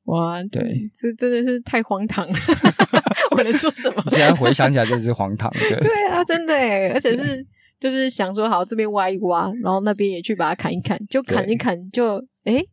[0.04, 2.38] 哇，对，这真的是太荒唐了。
[3.36, 4.02] 我能说什么？
[4.10, 5.50] 现在回想起来就是荒唐。
[5.52, 7.46] 对， 对啊，真的诶，而且是。
[7.80, 12.64] 就是想说好这边挖一挖，然后那边也去把它砍一砍，就砍一砍就，就哎，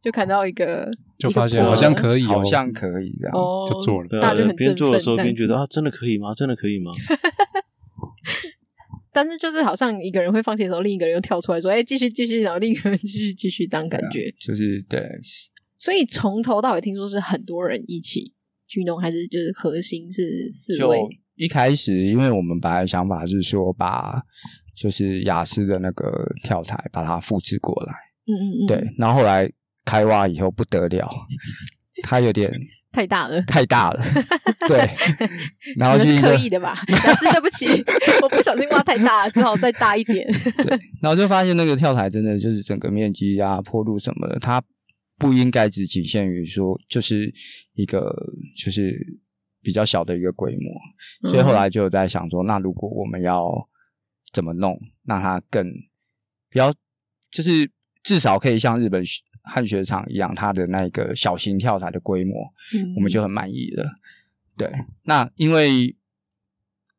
[0.00, 4.08] 就砍到一个，就发现好像可以，好像可以这样，哦、就做了。
[4.20, 6.32] 大家就很边做的时候边觉得啊，真的可以吗？
[6.34, 6.92] 真的可以吗？
[9.12, 15.02] 但是就是好像一个人会放弃的时候，另一个人又跳出来说：“哎，继续继续。”然后另一个人 继续继续这样感觉，就是对。
[15.78, 18.32] 所以从头到尾听说是很多人一起
[18.66, 20.98] 去弄，还是就是核心是四位？
[21.36, 24.22] 一开始因为我们本来想法是说把。
[24.76, 26.10] 就是雅思的那个
[26.42, 27.92] 跳台，把它复制过来。
[28.24, 28.66] 嗯嗯嗯。
[28.66, 29.46] 对，然后后来
[29.84, 31.06] 开挖以后不得了，
[32.02, 32.52] 它有点
[32.92, 34.02] 太大了，太大了。
[34.66, 34.88] 对。
[35.78, 36.74] 然后是刻意的吧？
[36.88, 37.66] 老师，对不起，
[38.22, 40.26] 我不小心挖太大了，只好再大一点。
[40.56, 40.78] 对。
[41.00, 44.62] 然后就发现那个跳台真的就是整个面积啊、坡度什么的，它
[45.18, 47.32] 不应该只仅限于说就是
[47.74, 48.12] 一个
[48.56, 48.98] 就是
[49.62, 51.30] 比较小的一个规模。
[51.30, 53.48] 所以后来就在想说，那如果我们要
[54.32, 54.76] 怎么弄，
[55.06, 55.64] 让它更
[56.48, 56.72] 比较，
[57.30, 57.70] 就是
[58.02, 59.04] 至少可以像日本
[59.42, 62.34] 汉学场一样，它的那个小型跳台的规模，
[62.74, 63.86] 嗯、我们就很满意了。
[64.56, 64.70] 对，
[65.04, 65.96] 那因为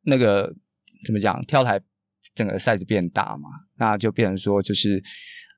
[0.04, 0.54] 那个
[1.06, 1.80] 怎么讲，跳台
[2.34, 5.04] 整个 size 变大嘛，那就变成说，就是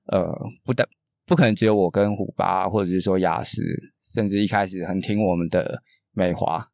[0.07, 0.27] 呃，
[0.63, 0.87] 不但
[1.25, 3.61] 不可能只有我跟虎巴，或者是说雅思，
[4.13, 5.81] 甚至一开始很听我们的
[6.11, 6.69] 美华。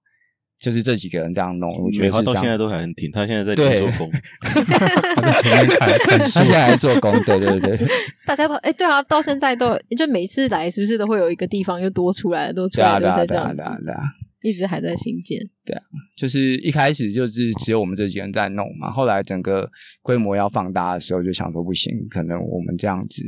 [0.60, 7.88] 就是这几个人这样弄，我觉得他到现在都还很挺，他现在在做工， 他前面还他 现在还做工，对对对。
[8.28, 14.01] 大家都哎，对啊，到现在都就每次来是不是都会有一个地方又多出来，都出来都在这样子，对啊，
[14.41, 15.39] 一直还在新建。
[15.66, 15.84] 对啊，
[16.18, 19.70] 就是一开始就是只有我们这几个人在弄嘛，后来整个
[20.01, 23.24] 规模要放大的时候，就想说不行，可能我们这样子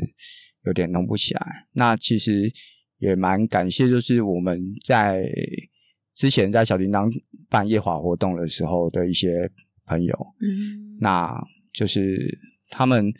[0.66, 1.48] 有点弄不起来。
[1.72, 2.52] 那其实
[3.00, 5.32] 也蛮感谢，就是我们在。
[6.22, 7.12] 之前在小叮当
[7.50, 9.50] 办夜华活动的时候的一些
[9.88, 11.36] 朋友，嗯，那
[11.74, 12.38] 就是
[12.70, 13.12] 他们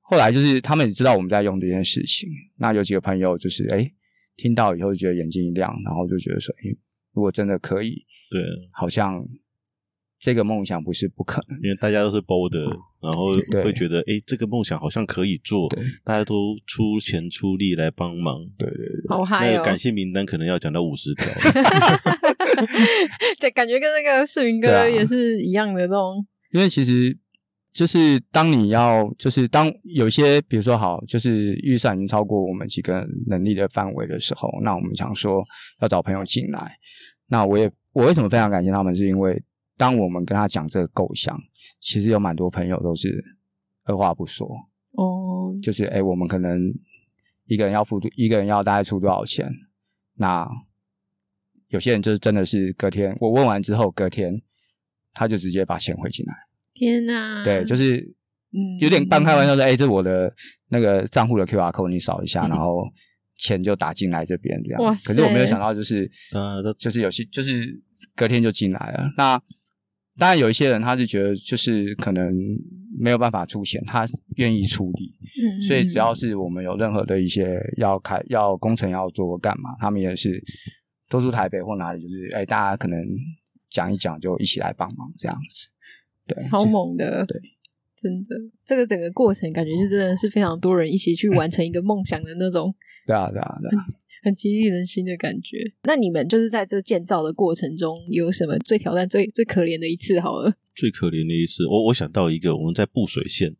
[0.00, 3.94] 后来就是他们也知道我们在用这件事情，那有几个朋友就是哎、欸、
[4.34, 6.78] 听到以后就觉得眼睛一亮，然后就觉得说，哎、欸，
[7.12, 8.42] 如果真的可以，对，
[8.72, 9.24] 好像。
[10.24, 12.54] 这个梦想不是不可能，因为大家都是 bold，
[13.02, 13.32] 然后
[13.64, 19.50] 会觉得，哎，这个梦想好像可以做，对大家都出钱出力来帮忙，对对对，好嗨哦！
[19.50, 21.26] 那个感谢名单可能要讲到五十条，
[23.40, 26.16] 对，感觉跟那个世云哥也是一样的那种。
[26.16, 26.22] 啊、
[26.52, 27.18] 因为其实
[27.72, 35.42] 就是当你要，就是当有些比如说好，就是预算已经超过我们几个能力的范围的时候，那我们想说
[35.80, 36.76] 要找朋友进来，
[37.28, 39.42] 那我也我为什么非常感谢他们，是因为。
[39.76, 41.38] 当我们跟他讲这个构想，
[41.80, 43.24] 其实有蛮多朋友都是
[43.84, 44.46] 二话不说
[44.92, 46.72] 哦，就是哎，我们可能
[47.46, 49.50] 一个人要付一个人要大概出多少钱？
[50.14, 50.46] 那
[51.68, 54.42] 有些人就是真的是隔天我问完之后，隔天
[55.14, 56.34] 他就直接把钱汇进来。
[56.74, 57.42] 天哪！
[57.42, 58.14] 对，就是
[58.80, 60.34] 有点半开玩笑说，哎、嗯，这是我的
[60.68, 62.84] 那个账户的 QR code，你扫一下，嗯、然后
[63.36, 64.82] 钱就打进来这边这样。
[64.82, 64.94] 哇！
[65.04, 67.82] 可是我没有想到，就是呃就是有些就是
[68.14, 69.04] 隔天就进来了。
[69.16, 69.40] 那
[70.18, 72.32] 当然有一些人他是觉得就是可能
[72.98, 75.14] 没有办法出钱，他愿意出力。
[75.42, 75.62] 嗯。
[75.62, 80.42] 所以只要是我们有任何的一些要开要工程要做干嘛，他们也是
[81.08, 83.04] 都出台北或哪里，就是哎大家可能
[83.70, 85.68] 讲一讲就一起来帮忙这样子。
[86.26, 87.24] 对，超猛的。
[87.26, 87.40] 对。
[87.94, 88.30] 真的，
[88.66, 92.74] 这个整个过程感觉是真的是非常多人一起去完成一个梦想的那种，
[93.06, 93.84] 对啊，对啊，对啊，
[94.24, 95.58] 很激励人心的感觉。
[95.84, 100.20] 那你们就是在这建造的过程中，有什么最挑战、最最可怜的一次？
[100.20, 103.56] 好了， 最可怜的一次，我我想到一个，我们在布水线，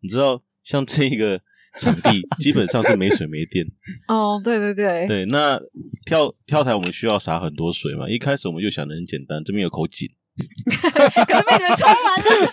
[0.00, 1.40] 你知道，像这个
[1.80, 3.66] 场地 基本上是没水没电。
[4.08, 5.60] 哦，对对对，对，那
[6.06, 8.08] 跳跳台我们需要洒很多水嘛。
[8.08, 10.08] 一开始我们就想的很简单，这边有口井。
[11.26, 12.50] 可是被你们抽完了。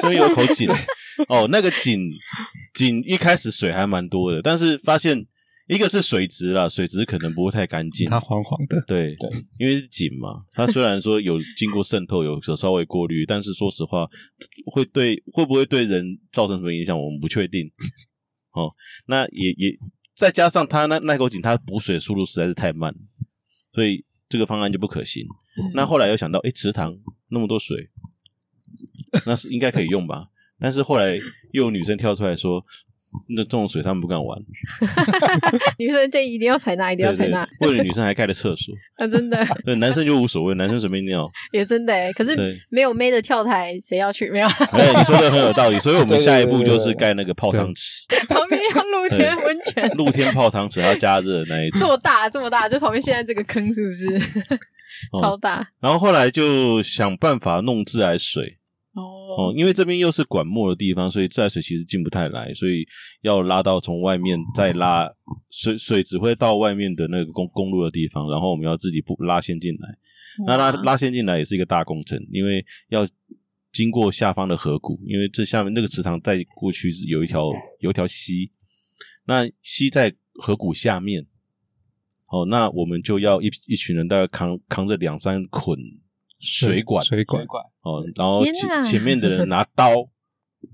[0.02, 0.68] 这边有口井
[1.28, 2.10] 哦，那个井
[2.74, 5.26] 井一开始水还蛮多的，但是发现
[5.68, 8.82] 一个是水质啦，水质可能不会太干净，它黄黄的。
[8.86, 14.06] 对对，因为是井嘛，它虽然说有经过渗透，有有稍微过滤，但是说实话，
[14.72, 17.70] 会对会不会对人造成什么影响，我们不确定。
[18.52, 18.70] 哦，
[19.06, 19.76] 那也也
[20.14, 22.94] 再加上它那那口井，它补水速度实在是太慢，
[23.72, 25.26] 所以这个方案就不可行。
[25.74, 26.98] 那后来又想到，哎，池塘
[27.28, 27.90] 那么多水，
[29.26, 30.28] 那是应该可以用吧？
[30.58, 31.16] 但是后来
[31.52, 32.64] 又有女生跳出来说，
[33.28, 34.38] 那这种水他们不敢玩。
[35.78, 37.48] 女生建议一定要采纳，一定要采纳。
[37.60, 39.46] 为了女生还盖了厕所 啊，真的。
[39.64, 41.30] 对，男生就无所谓，男生随便尿。
[41.52, 42.36] 也真的哎，可是
[42.68, 44.30] 没有妹的跳台，谁要去？
[44.30, 44.46] 没有。
[44.46, 51.80] 哎，你说的很有道理，所以我们下一步就是盖那个泡汤池，旁边要露天温泉，露天泡汤池，要加热的那一种。
[51.80, 54.20] 这么大，这么大，就旁边现在这个坑是不是？
[55.20, 58.56] 超大、哦，然后后来就想办法弄自来水
[58.96, 59.02] 哦
[59.36, 62.84] 哦，因为这边又是管墨的地方，所以自来水其实进不太来，所以
[63.20, 65.06] 要拉到从外面再拉
[65.50, 69.98] 水，水只会到外面的那个公公路的地方，然后我们要自己不拉线进来。
[70.46, 73.06] 那拉拉线进来也是一个大工程，因为要
[73.70, 78.50] 经过下方的河谷，因为这下面那个池塘在过去是有一条有一条溪，
[79.26, 81.24] 那溪在河谷下面。
[82.28, 85.78] 哦，那我们就要一一群人大概扛扛着两三捆
[86.40, 87.44] 水管，水管。
[87.82, 90.08] 哦，然后前前面的人 拿刀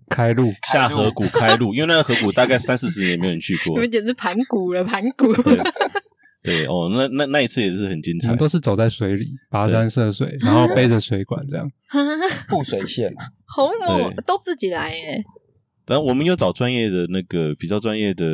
[0.09, 0.53] 开路。
[0.73, 5.33] 下河谷开路，因为那个河谷大概三四十年没有人去过， 你们简直盘古了，盘古。
[6.43, 6.67] 对。
[6.67, 11.71] 哦，那那那一次也是很精彩，都是走在水里跋山涉水，然后背着水管这样。
[12.49, 13.13] 布水线，
[13.45, 15.23] 好猛，都自己来耶。
[15.87, 18.25] 然后我们有找专业的那个比较专业的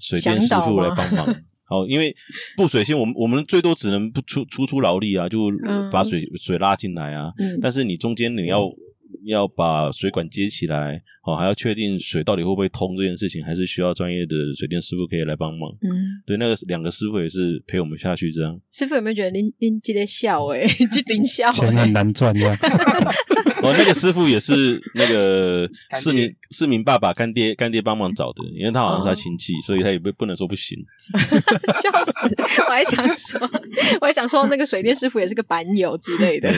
[0.00, 1.42] 水电师傅来帮忙。
[1.68, 2.14] 好，因为
[2.56, 5.50] 不水线，我们我们最多只能不出出出劳力啊，就
[5.90, 7.32] 把水、嗯、水拉进来啊。
[7.38, 8.72] 嗯、但是你中间你要、嗯、
[9.24, 15.68] 要把水管接起来，哦，还要确定水到底会不会通这件事情，还是需要专业的水电师傅可以来帮忙。
[15.82, 18.60] 嗯，对，那个两个师傅也是陪我们下去这样。
[18.70, 22.56] 师傅有没有觉得您您记得笑诶， 记得笑，钱很难赚呀。
[23.66, 30.78] 哦，那个师傅也是那个 市民市民爸爸干爹干爹帮忙找的，因为他好像是他亲戚，哦、所以他也不不能说不行。
[31.82, 32.62] 笑死！
[32.66, 33.50] 我还想说，
[34.00, 36.50] 我还想说，那个水电师傅也是个板友之类的。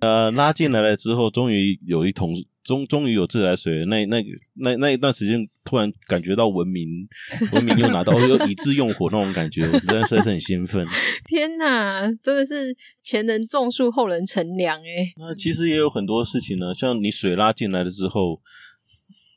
[0.00, 2.30] 呃，拉进来了之后，终于有一桶。
[2.64, 6.88] 终终于有自来水了，那那那那一段时间，突然感觉到文明，
[7.52, 10.86] 文明又拿到又以智用火那种感觉，真的是很兴奋。
[11.28, 15.12] 天哪，真的是前人种树，后人乘凉哎。
[15.18, 18.40] 那其实也有很多事情呢，像你水拉进来了之后，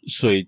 [0.07, 0.47] 水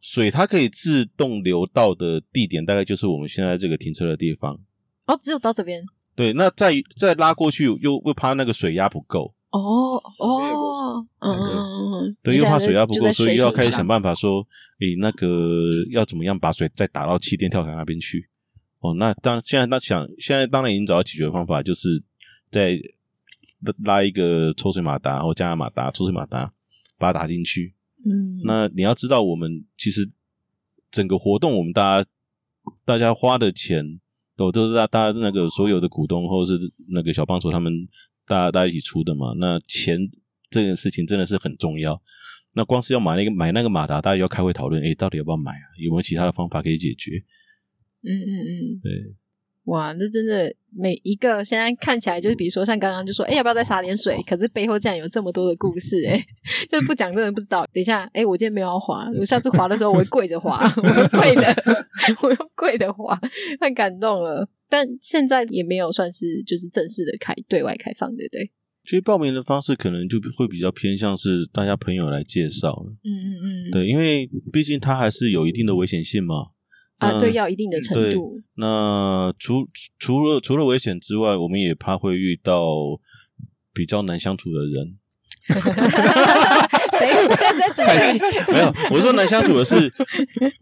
[0.00, 4.58] 水它可以自动流到的地点，大概就是我们现在这个停车的地方。
[5.06, 5.82] 哦，只有到这边。
[6.16, 9.34] 对，那再再拉过去，又又怕那个水压不够。
[9.54, 14.44] 哦哦，嗯嗯嗯，对，又怕水压不够，所以又要开始想办法说，
[14.80, 18.28] 诶，那个要怎么样把水再打到气垫跳台那边去？
[18.80, 22.02] 哦，那当现在那想，现在当然已经找到解决方法，就是
[22.50, 22.76] 在
[23.84, 26.52] 拉一个抽水马达或加压马达、抽水马达，
[26.98, 27.74] 把它打进去。
[28.04, 30.10] 嗯，那你要知道，我们其实
[30.90, 32.08] 整个活动，我们大家
[32.84, 34.00] 大家花的钱，
[34.36, 36.58] 都都是大大家那个所有的股东或者是
[36.90, 37.72] 那个小帮手他们。
[38.26, 39.98] 大家大家一起出的嘛，那钱
[40.50, 42.00] 这件事情真的是很重要。
[42.54, 45.66] 那光是要买那个买那个马达，大家要开会讨论，诶，到底要不要买啊？
[45.82, 47.10] 有没有其他的方法可以解决？
[48.02, 48.92] 嗯嗯嗯，对。
[49.64, 54.20] 哇，这真的每一个现在看起来就是，比如说像刚刚就说，诶，要不要再洒点水？
[54.28, 56.22] 可是背后竟然有这么多的故事，哎，
[56.70, 57.66] 就是不讲真的不知道。
[57.72, 61.56] 等一下，诶，我今天没有要滑，我下次滑的时候我会跪着滑， 我会跪的，
[62.22, 63.18] 我用跪的滑，
[63.58, 64.46] 太感动了。
[64.74, 68.50] 但现在也没有算是就是正式的开对外开放，对不对？
[68.82, 72.92] 其实报名的方式可能就会比较偏向是大家朋友来介绍了。
[73.04, 76.48] 嗯嗯嗯，对，因为毕竟它还是有一定的危险性嘛。
[76.98, 78.40] 啊，对，要一定的程度。
[78.56, 79.64] 那除
[80.00, 82.66] 除了除了危险之外，我们也怕会遇到
[83.72, 84.98] 比较难相处的人。
[86.98, 88.52] 谁现在在准备？
[88.52, 89.92] 没有，我说难相处的是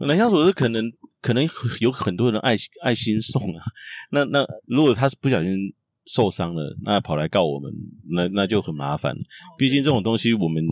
[0.01, 1.49] 难相处的是可能可能
[1.81, 3.65] 有很多人爱爱心送啊。
[4.11, 5.73] 那那如果他是不小心
[6.07, 7.73] 受伤了，那跑来告我们，
[8.11, 9.17] 那那就很麻烦。
[9.57, 10.63] 毕竟这种东西我们。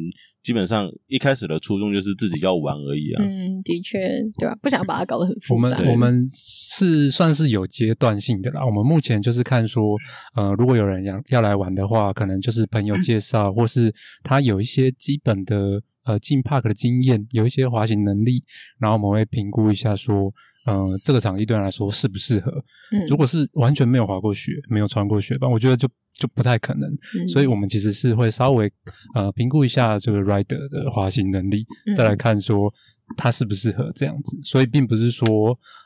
[0.51, 3.22] 基本上一开始的初衷就是自己要玩而已啊。
[3.22, 4.01] 嗯，的确，
[4.36, 4.59] 对吧？
[4.61, 5.78] 不想把它搞得很复杂。
[5.78, 8.66] 我们我们是算是有阶段性的啦。
[8.66, 9.96] 我们目前就是看说，
[10.34, 13.94] 呃，如果有人要要来玩的话，可能就是朋友介绍，或是
[14.24, 18.42] 他有一些基本的呃进 park 的经验，有一些滑行能力，
[18.78, 20.32] 然后我们会评估一下说，
[20.66, 22.53] 呃，这个场地对他来说适不适合。
[22.92, 25.88] 嗯，如果是完全没有滑过雪，没有穿过雪板，我觉得就。
[26.12, 28.70] 就不太可能，嗯、所以我们其实是会稍微
[29.14, 32.70] 呃评估一下这个 rider 的滑行能力，嗯、再来看说
[33.16, 34.38] 他适不适合这样子。
[34.44, 35.26] 所以并不是说，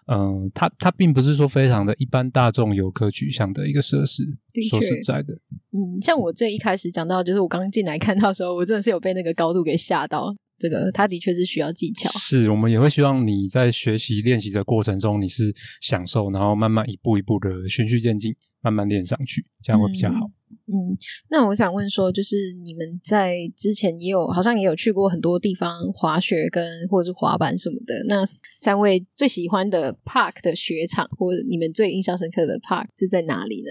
[0.07, 4.23] 嗯、呃，他他并不是说非常的一般大众游客取向的一个设施。
[4.71, 5.35] 说实在的，
[5.73, 10.35] 嗯，像我最一开始讲到，就是我刚进来看到的时候，我真的是有被那个高度给吓到。
[10.59, 20.31] 这个他的确是需要技巧，是我们也会希望你在学习练习的过程中，你是享受，然后慢慢一步一步的循序渐进，慢慢练上去，这样会比较好。
[20.67, 20.97] 嗯，
[21.29, 28.25] 那我想问说，就是你们在之前也有好像也有去过很多地方滑雪跟或者是滑板什么的，那
[28.57, 33.71] 三位最喜欢的 park 的雪场，或者你们最印象深刻的 park 是在哪里呢？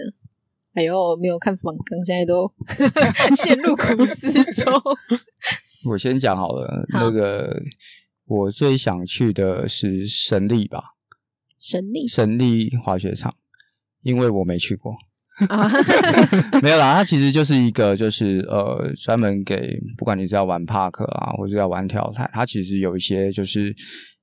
[0.74, 2.52] 哎呦，没有看访纲，现在都
[3.36, 4.72] 陷入苦思中。
[5.86, 7.62] 我先讲好了，好那个
[8.26, 10.82] 我最想去的是神力吧，
[11.58, 13.34] 神力神力滑雪场，
[14.02, 14.94] 因为我没去过
[15.48, 15.68] 啊，
[16.62, 23.74] 没有啦，它其实就是一个就是呃专门给不管你是要玩 park 啊，或者要玩跳台，它其实有一些就是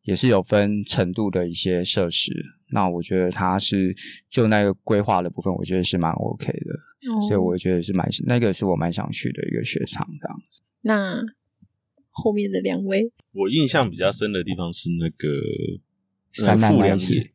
[0.04, 2.32] 也是有分程度的一些设施，
[2.72, 3.96] 那我觉得它是
[4.30, 11.22] 就那个规划的部分，我觉得是蛮 OK 的，哦、所以我觉得是蛮那个是我蛮想去的一个雪场这样子，那。
[12.12, 15.28] 后面的两位，我印象比较深的地方是那个
[16.58, 17.32] 富良野。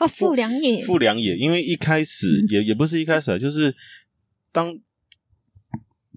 [0.00, 3.72] 哦，富良野，富良野，因为一开始也也不是一开始啊，就是
[4.50, 4.76] 当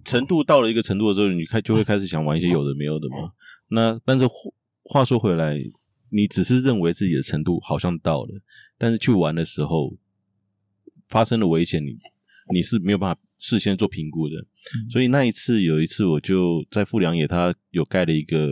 [0.03, 3.31] 程度到了一个程度的时候，你开就会开始想玩一些有的没有的嘛。
[3.69, 4.25] 那但是
[4.83, 5.57] 话说回来，
[6.11, 8.41] 你只是认为自己的程度好像到了，
[8.77, 9.95] 但是去玩的时候
[11.07, 11.97] 发生了危险，你
[12.53, 13.21] 你是没有办法。
[13.45, 18.49] 事先做评估的，嗯、所以那一次有一次我就在富良野，他有盖了一个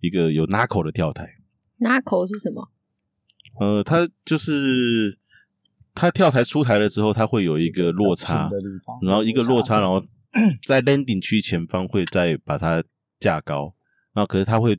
[0.00, 1.28] 一个有 knuckle 的跳台。
[1.80, 2.70] knuckle 是什么？
[3.58, 5.18] 呃，它就是
[5.92, 8.48] 它跳台出台了之后，它会有一个落差，
[9.02, 10.00] 然后一个落差，然后
[10.64, 12.84] 在 landing 区前方会再把它
[13.18, 13.74] 架高，
[14.14, 14.78] 然后可是它会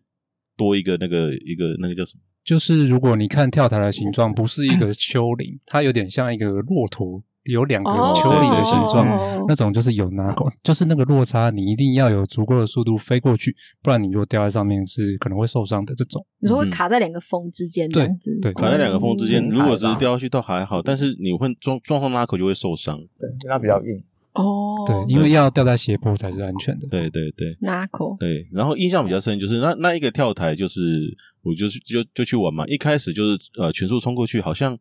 [0.56, 2.22] 多一个那个一个那个叫什么？
[2.46, 7.22] 就是如果你看跳台的形状，不是一个丘陵，它有点像一个骆驼。
[7.52, 15.94] 有两个丘陵的形状，哦、那种就是有 knuckle，就是那个落差，你一定要有足够的速度飞过去，不然你如果掉在上面是可能会受伤的。
[15.96, 16.26] 这种。
[16.40, 18.54] 你说会卡在两个峰之间这样子，对，对。
[18.54, 24.02] 卡在两个峰之间，嗯、如果只是掉下去倒还好，但是你会撞撞上 knuckle 就会受伤，对，因为它比较硬。
[24.34, 26.88] 哦，对，因为要掉在斜坡才是安全的。
[26.88, 34.78] 对对对，knuckle，对，然后印象比较深就是那那一个跳台，就是我就是就就去玩嘛，一开始就是呃全速冲过去，好像。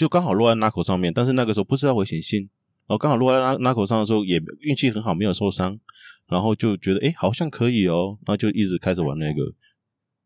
[0.00, 2.40] 就刚好落在 knuckle 上面，但是那个时候不知道危险性，
[2.86, 5.78] 然后刚好落在 knuckle 上的时候也运气很好，没有受伤，
[6.26, 9.42] 然后就觉得诶好像可以哦，然后就一直开始玩那个，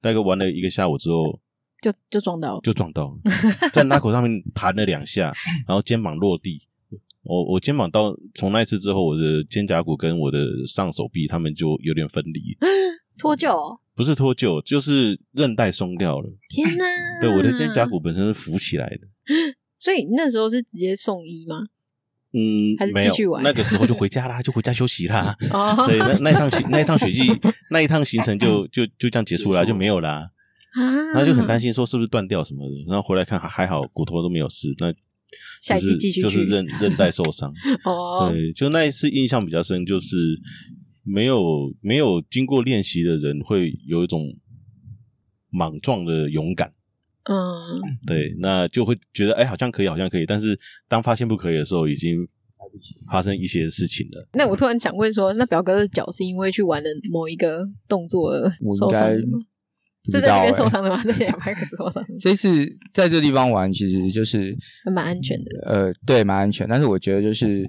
[0.01, 1.41] 大概玩了一个下午之后，
[1.83, 3.19] 就就撞到了，就撞到，
[3.73, 5.35] 在 knuckle 上面弹了两下，
[5.67, 6.63] 然后肩膀落地，
[7.25, 12.57] 我我肩膀到从那一次之后，我的肩胛骨跟我的上手臂他们就有点分离，
[13.19, 13.81] 脱臼？
[13.97, 16.31] 不是脱臼，就是韧带松掉了。
[16.49, 16.85] 天哪！
[17.21, 19.09] 对，我的肩胛骨本身是浮起来的。
[19.79, 21.65] 所以那时候是直接送医吗？
[22.37, 23.45] 嗯，还是继续玩？
[23.45, 25.37] 那个时候就回家啦，就回家休息啦。
[25.53, 27.31] 哦， 对，那那一趟行那一趟雪季
[27.71, 30.31] 那一趟行程就 就就这样结束了，就没有啦。
[30.73, 34.75] 啊，然后就很担心说是不是断掉什么的，然后回来看还还好，骨头都没有事。
[34.79, 34.93] 那
[35.61, 37.55] 下一季继续就是韧韧带受伤。
[37.87, 40.17] 哦，对，就那一次印象比较深，就是
[41.05, 44.35] 没有没有经过练习的人会有一种
[45.51, 46.74] 莽撞的勇敢。
[47.31, 50.59] 嗯，对，那就会觉得哎，好像可以，好像可以，但是
[50.89, 52.19] 当发现不可以的时候，已经
[53.11, 54.29] 发生一些事情了。
[54.35, 58.33] 那我突然想问说，那表哥的脚是因为去玩的某一个动作
[58.79, 59.39] 受伤的吗？
[60.13, 61.03] 是 在这边受伤的吗？
[61.03, 62.05] 在两百克受伤。
[62.21, 64.55] 这次在这地方玩，其实就是
[64.93, 65.63] 蛮安全的。
[65.67, 66.69] 呃，对，蛮安全。
[66.69, 67.63] 但是我觉得就是，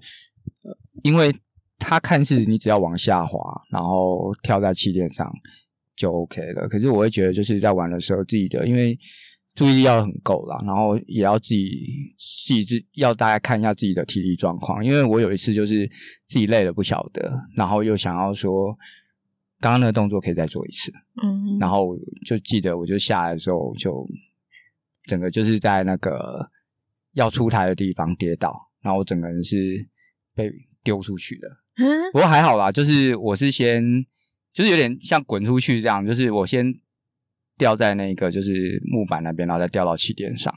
[0.63, 1.33] 呃，因为
[1.79, 3.39] 他看似你只要往下滑，
[3.71, 5.31] 然后跳在气垫上
[5.95, 6.67] 就 OK 了。
[6.67, 8.97] 可是我会觉得就是在玩的时候，自己的因为。
[9.55, 15.89] 注意力要很够啦，然后也要自己自己自要大家看一下自己的体力状况，因为我有一次就是
[16.27, 18.77] 自己累了不晓得，然后又想要说
[19.61, 20.91] 刚刚那个动作可以再做一次，
[21.23, 24.05] 嗯，然后就记得我就下来的时候就
[25.03, 26.45] 整个就是在那个
[27.13, 29.87] 要出台的地方跌倒，然后我整个人是
[30.35, 30.51] 被
[30.83, 31.47] 丢出去的，
[31.77, 33.81] 嗯，不过还好啦，就是我是先
[34.51, 36.73] 就是有点像滚出去这样，就是我先。
[37.57, 40.53] 掉在那个就是木板那边，然后再掉到起垫上。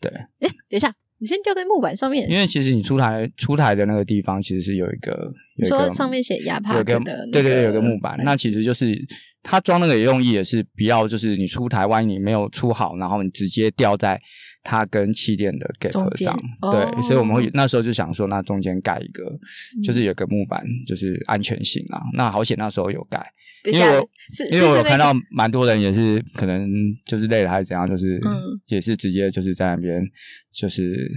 [0.00, 0.10] 对，
[0.40, 8.96] 哎，等一下，你先掉在木板上面，因为其实你出台出台的那个地方其实是有一个，有一个说上面写亚帕克的，对对对，有个木板，那其实就是
[9.42, 14.20] 他装那个也用意也是不要，就是你出台，万一你没有出好，然后你直接掉在。
[14.62, 22.02] 它跟气垫的 gap 上，对，哦、所以我们会那时候就想说，那中间盖一个，嗯、就是有个木板，就是安全性啊。
[22.14, 23.24] 那好险那时候有盖，
[23.64, 24.10] 因为我
[24.50, 26.68] 因为我有看到蛮多人也是可能
[27.06, 28.20] 就是累了还是怎样，就是
[28.66, 30.02] 也是直接就是在那边
[30.52, 31.10] 就是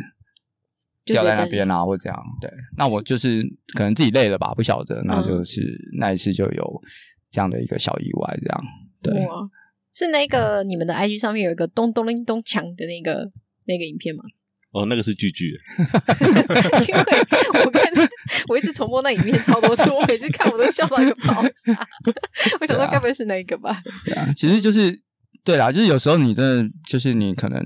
[1.03, 2.17] 掉在那边啊，或者这样。
[2.39, 3.43] 对，那我就是
[3.75, 5.61] 可能自己累了吧，不晓得，那就是
[5.97, 6.81] 那一次就有
[7.29, 8.63] 这样的一个小意外，这样
[9.01, 9.27] 对。
[9.93, 13.31] 是那个你们的 IG 上面有一个咚咚咚咚锵的那个
[13.65, 14.23] 那个影片吗？
[14.71, 15.51] 哦，那个是巨巨。
[16.89, 17.83] 因为我看
[18.49, 21.87] 我一直重播那影片超多次，我每次看我都笑到一个爆炸。
[22.59, 23.83] 我想说该不会是那个吧？
[24.03, 24.99] 对啊，其实就是
[25.43, 27.63] 对啦，就是有时候你真的就是你可能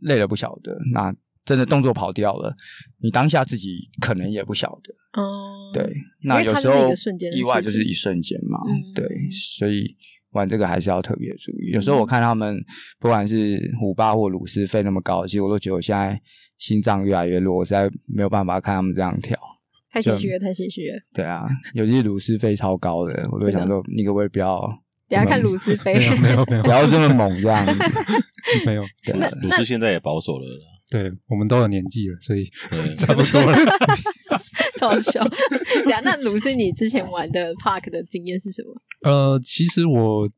[0.00, 1.10] 累了不晓得，那
[1.46, 2.54] 真的动作跑掉了，
[3.02, 5.22] 你当下自己可能也不晓得。
[5.22, 5.90] 哦，对，
[6.24, 6.74] 那有时候
[7.34, 8.60] 意外就是一瞬间嘛，
[8.94, 9.96] 对，所以。
[10.32, 11.70] 玩这个还是要特别注意。
[11.72, 12.58] 有时候我看他们，
[12.98, 16.20] 不管是虎爸或鲁斯飞那么高，其实我都觉得我现在
[16.58, 19.38] 心脏越来越弱，我实在没有办法看他们这样跳。
[19.92, 20.96] 太谦虚了，太谦虚了。
[21.12, 24.60] 对啊，尤其是鲁斯飞超高的，我都想说，你可不可以不要？
[25.08, 27.66] 不要看鲁斯飞，没有没有没 有，不要这么猛这样。
[28.64, 28.82] 没有，
[29.42, 30.46] 鲁斯现在也保守了。
[30.88, 32.48] 对，我们都有年纪了，所以
[32.96, 33.58] 差不多了。
[34.80, 35.22] 超笑。
[35.84, 38.74] 对啊，那鲁是，你之前玩的 Park 的经验是什么？
[39.02, 40.28] 呃，其实我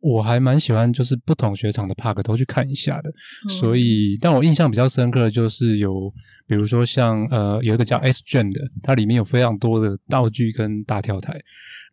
[0.00, 3.10] 我还蛮喜欢，就是不同雪场的 Park 都去看一下的。
[3.10, 6.10] 嗯、所以，但我印象比较深刻的就是有，
[6.46, 11.38] 比如说像呃，有一个叫 S Gen 的，它里面有非常多的道具跟大跳台。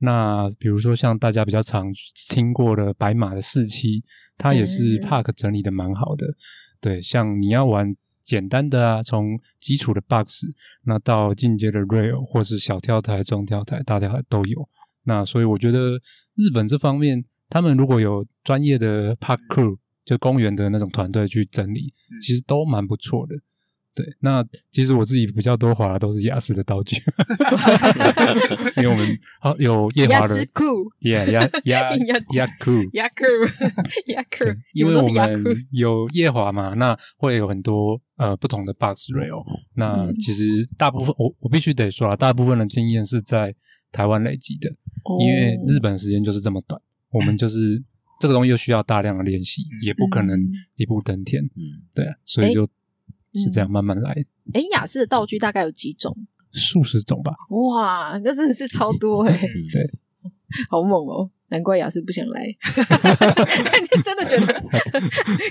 [0.01, 1.85] 那比如说像大家比较常
[2.29, 4.01] 听过的白马的四期，
[4.37, 6.25] 它也是 Park 整理的蛮好的。
[6.25, 6.35] 嗯、
[6.81, 7.93] 对，像你要玩。
[8.29, 10.45] 简单的啊，从基础的 box，
[10.83, 14.69] 那到进阶的 rail 或是小跳台、中跳台、大跳台都有。
[15.05, 15.95] 那所以我觉得
[16.35, 19.75] 日本这方面，他们如果有专业的 park crew，
[20.05, 23.35] 就公园的那种团队去整理，其实都蛮不错的。
[23.95, 26.95] 对，那其实我自己比较多滑的都是亚斯的道具，
[28.77, 30.63] 因为我们好有夜滑的，亚斯酷
[31.01, 31.97] ，Yeah，亚亚
[32.35, 33.25] 亚酷，亚酷，
[34.07, 39.43] 亚酷， 因为我们有夜滑嘛，那会有很多呃不同的 box rail。
[39.75, 43.53] 那其实大部分我我必须得说啊，大部分的经验是在
[43.91, 44.69] 台湾累积的，
[45.19, 46.79] 因为日本时间就是这么短，
[47.11, 47.83] 我们就是
[48.21, 50.39] 这个东西又需要大量的练习，也不可能
[50.77, 52.65] 一步登天，嗯，对啊，所以就。
[53.33, 54.11] 是这样慢慢来。
[54.53, 56.15] 哎，雅斯的道具大概有几种？
[56.51, 57.31] 数十种吧。
[57.49, 59.37] 哇，那真的是超多 哎！
[59.71, 59.91] 对，
[60.71, 61.29] 好猛哦！
[61.49, 62.45] 难怪雅斯不想来。
[63.95, 64.53] 你真的觉得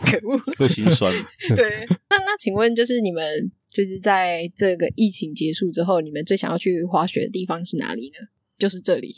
[0.01, 0.37] 可恶？
[0.59, 1.12] 会心酸。
[1.55, 3.22] 对，那那请问，就是你们
[3.70, 8.26] 就是在这个疫情结束之后，你们最想要去滑雪的地方是哪里呢？
[8.59, 9.14] 就是这里。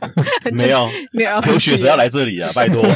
[0.52, 2.50] 没有，没有，有雪谁要来这里啊？
[2.54, 2.82] 拜托。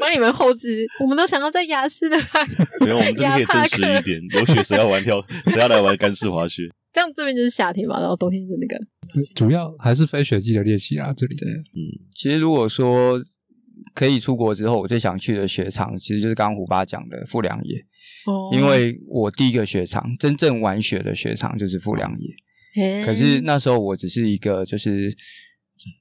[0.00, 2.16] 帮你们后置，我们都想要在亚斯的。
[2.80, 4.20] 没有，我们这边可以真实一点。
[4.34, 5.24] 有雪谁要玩跳？
[5.48, 6.62] 谁要来玩干式滑雪？
[6.92, 8.76] 这样这边就是夏天嘛，然后冬天就是那个。
[9.34, 11.46] 主要还是非雪季的练习啊，这里的。
[11.46, 11.78] 嗯，
[12.14, 13.20] 其实如果说
[13.94, 17.78] 可以出国之后，我最想去的雪场，其实就是刚刚胡巴讲的富良野。
[18.26, 18.50] 哦。
[18.52, 22.34] 因为我第一个雪场真正玩雪的雪场就是富良野。
[22.78, 25.16] 嘿可是那时候我只是一个，就是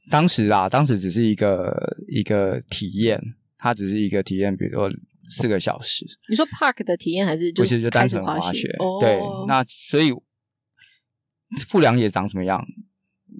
[0.09, 3.21] 当时啊，当时只是一个一个体验。
[3.59, 4.88] 它只是一个体验，比如说
[5.32, 6.05] 四个小时。
[6.30, 8.67] 你说 park 的体验还是就不是就单纯滑雪？
[8.78, 10.11] 哦、对，那所以
[11.67, 12.63] 富良野长什么样？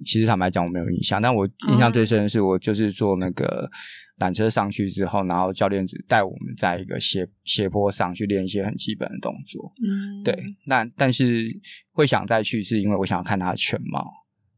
[0.04, 3.70] 其实坦白讲我没有印象，但我印象最深的是我就是做那个
[4.18, 9.72] 缆车上去之后，然后教练只带我们在一个斜斜坡上去练一些很基本的动作。
[9.82, 10.36] 嗯，对。
[10.66, 11.48] 那但是
[11.92, 14.10] 会想再去，是因为我想要看它的全貌。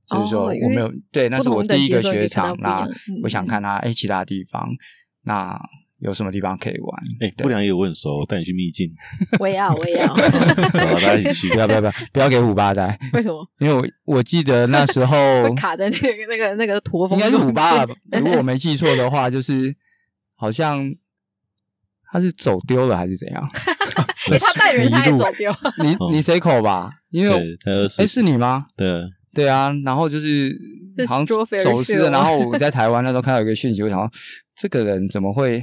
[0.07, 2.85] 就是说我没有、哦、对，那是我第一个雪场，那
[3.23, 4.69] 我想看它哎其他地方。
[5.23, 5.57] 那
[6.01, 6.99] 有什么地方可以玩？
[7.21, 8.91] 哎，不良也我很熟，我带你去秘境。
[9.39, 10.07] 我也要，我也要。
[10.13, 10.17] 好，
[10.95, 11.49] 大家一起去。
[11.51, 12.99] 不要不要不要，不要给五八带。
[13.13, 13.47] 为什么？
[13.59, 13.87] 因为我
[14.17, 17.19] 我记得那时候 会卡在那个那个那个驼峰。
[17.19, 19.75] 应该是虎爸，如果我没记错的话，就是
[20.37, 20.83] 好像
[22.11, 23.51] 他是走丢了还是怎样？
[24.29, 25.53] 给他带人，他也走丢。
[25.85, 27.59] 你你随口吧，因为
[27.99, 28.67] 哎是你吗？
[28.77, 29.03] 对
[29.35, 30.57] 对啊，然后就是
[31.07, 32.11] 好像走失了。
[32.11, 34.11] 然后我在台湾那时候看到一个讯息，我想说
[34.57, 35.63] 这个人怎么会？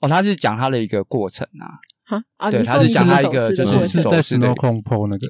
[0.00, 2.22] 哦，他是讲他的一个过程啊。
[2.36, 5.26] 啊，对，他是讲他一个就是是在 Snowcone po 那个，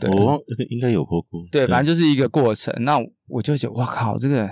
[0.00, 0.38] 对，我忘
[0.70, 1.46] 应该有 po 过。
[1.50, 2.74] 对，反正就是一个过程。
[2.84, 2.98] 那
[3.28, 4.50] 我就觉得，哇靠，这个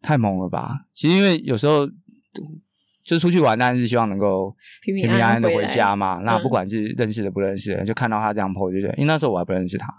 [0.00, 0.86] 太猛了吧！
[0.94, 1.88] 其实因为有时候。
[3.06, 4.52] 就出去玩，当然是希望能够
[4.82, 6.20] 平平安安的回家嘛。
[6.24, 9.94] 那不管是认识的不认识的，就看到他这样 po，就觉得，因为那时候我还不认识他，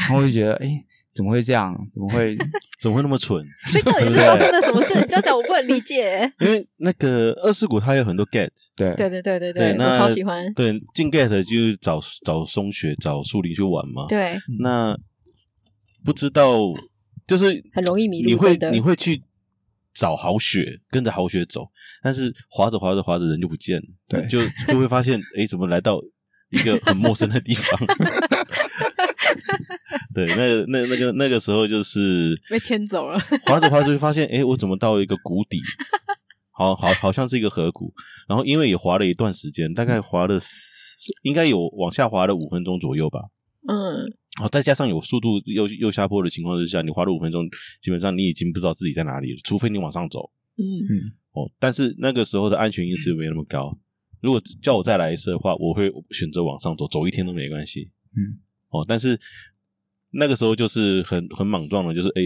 [0.00, 0.84] 然后我就觉得，哎，
[1.18, 1.76] 怎么会这样？
[1.92, 2.38] 怎么会？
[2.80, 3.44] 怎么会那么蠢？
[3.66, 4.94] 所以到底是发生了什么事？
[4.94, 6.30] 你这样讲我不能理解。
[6.38, 10.54] 因为那个二世谷它有很多 get，对对对对对对，我超喜欢。
[10.54, 14.06] 对，进 get 就是找找松雪、找树林去玩嘛。
[14.08, 14.96] 对，那
[16.04, 16.60] 不知道
[17.26, 19.20] 就是很容易迷路，你会你会去。
[19.94, 21.68] 找好雪，跟着好雪走，
[22.04, 24.38] 但是滑着滑着滑着人就不见了，对，就
[24.68, 26.00] 就会发现，哎，怎么来到
[26.50, 27.80] 一个很陌生的地方？
[30.14, 35.60] 对，那那那个那个时候就是被牵走了， 滑着滑着就发现，哎，我怎么到了一个谷底？
[36.52, 37.92] 好好好像是一个河谷，
[38.28, 40.38] 然后因为也滑了一段时间，大概滑了
[41.22, 43.20] 应该有往下滑了五分钟左右吧，
[43.68, 44.12] 嗯。
[44.40, 47.44] 哦，再加上有速度又又下坡的情况之下，你滑了五分钟，
[47.82, 50.30] 基本上你已经不知道自己在哪里了，除非你往上走。
[50.56, 51.10] 嗯嗯。
[51.32, 53.76] 哦，但是那个时候的安全意识没那么高。
[54.20, 57.90] 如果叫我再来一次的话，我会选择往上走，走一天都没关系。
[58.16, 58.38] 嗯。
[58.70, 59.18] 哦，但是
[60.10, 62.22] 那个时候就是很很莽撞的，就是哎，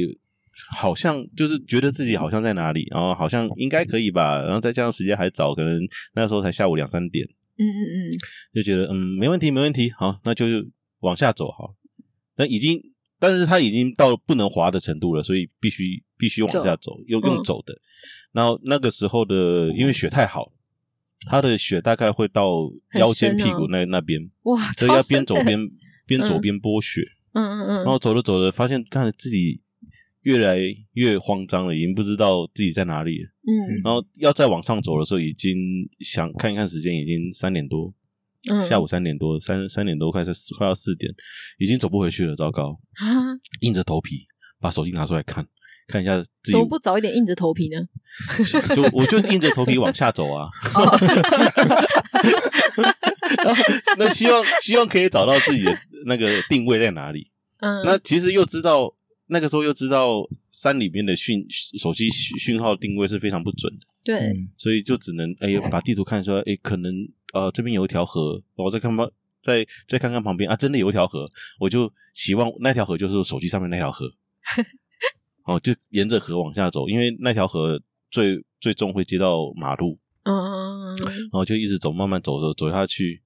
[0.77, 5.81] 好像就是觉得自己好像在哪里，然后好像应该可以吧，然后再加上时间还早，可能
[6.15, 7.27] 那时候才下午两三点。
[7.59, 8.11] 嗯嗯嗯。
[8.55, 10.47] 就觉得嗯，没问题，没问题，好，那就
[11.01, 11.75] 往下走好。
[12.37, 12.81] 那已经，
[13.19, 17.79] 但是他已经到不能滑的程度了，所以必须必须往下走，用用走的。
[18.33, 20.51] 然后那个时候的，因为雪太好，
[21.27, 25.59] 他的雪大概会到腰间屁股那那边，哇，所以要边走边
[26.07, 27.77] 边走边剥雪，嗯嗯嗯。
[27.77, 29.61] 然后走着走着，发现看着自己
[30.23, 30.59] 越来
[30.93, 33.83] 越慌张了，已经不知道自己在哪里了，嗯。
[33.85, 35.55] 然后要再往上走的时候，已经
[36.01, 37.93] 想看一看时间，已经三点多。
[38.69, 41.09] 下午三点多，三三点多快是快要四点，
[41.59, 42.77] 已经走不回去了，糟糕！
[42.95, 44.27] 啊，硬着头皮
[44.61, 45.47] 把手机拿出来看，
[45.87, 46.51] 看一下自己。
[46.51, 47.77] 怎么不早一点硬着头皮呢？
[48.75, 50.49] 就我就硬着头皮往下走啊。
[53.45, 53.63] 然 后
[53.99, 57.31] 那希望希望可以找到自己的那个定位在哪里。
[57.59, 58.95] 嗯，那其实又知道
[59.27, 61.47] 那个时候又知道山里面的讯
[61.79, 63.81] 手机讯号定位是非常不准的。
[64.05, 66.93] 对，嗯，所以就只能哎把地图看出来，哎可能。
[67.33, 69.11] 呃，这边有一条河，我再看旁，
[69.41, 71.27] 再再看看旁边啊，真的有一条河，
[71.59, 74.05] 我就期望那条河就是手机上面那条河，
[75.47, 77.81] 哦，就沿着河往下走，因为那条河
[78.11, 83.22] 最最终会接到马路，嗯嗯嗯，然后就一直走，慢慢走走走下去，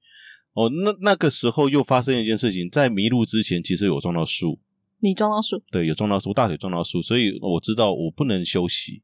[0.56, 4.58] 哦，那那个时候又发生一件事情，在迷路之前，其实有撞到树，
[5.00, 5.62] 你撞到树？
[5.70, 9.02] 对，有撞到树，大腿撞到树，所以我知道我不能休息，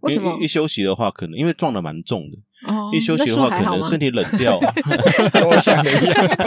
[0.00, 0.38] 为什么？
[0.40, 2.38] 一休息的话，可能因为撞得蛮重的。
[2.72, 4.58] 哦，一休息的话，可能身体冷掉，
[5.32, 6.38] 跟我想的一样，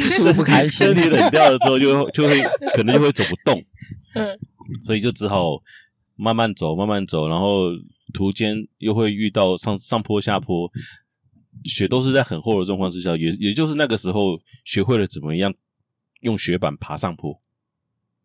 [0.16, 2.42] 树不开心，身体冷掉了之后，就就会
[2.74, 3.62] 可能就会走不动，
[4.16, 4.26] 嗯，
[4.82, 5.60] 所以就只好
[6.16, 7.66] 慢慢走，慢慢走，然后
[8.14, 10.68] 途间又会遇到上上坡下坡，
[11.64, 15.52] 雪都是在很厚的状况之下，也也就是那个时候学会了怎么样
[16.20, 17.32] 用雪板爬上坡。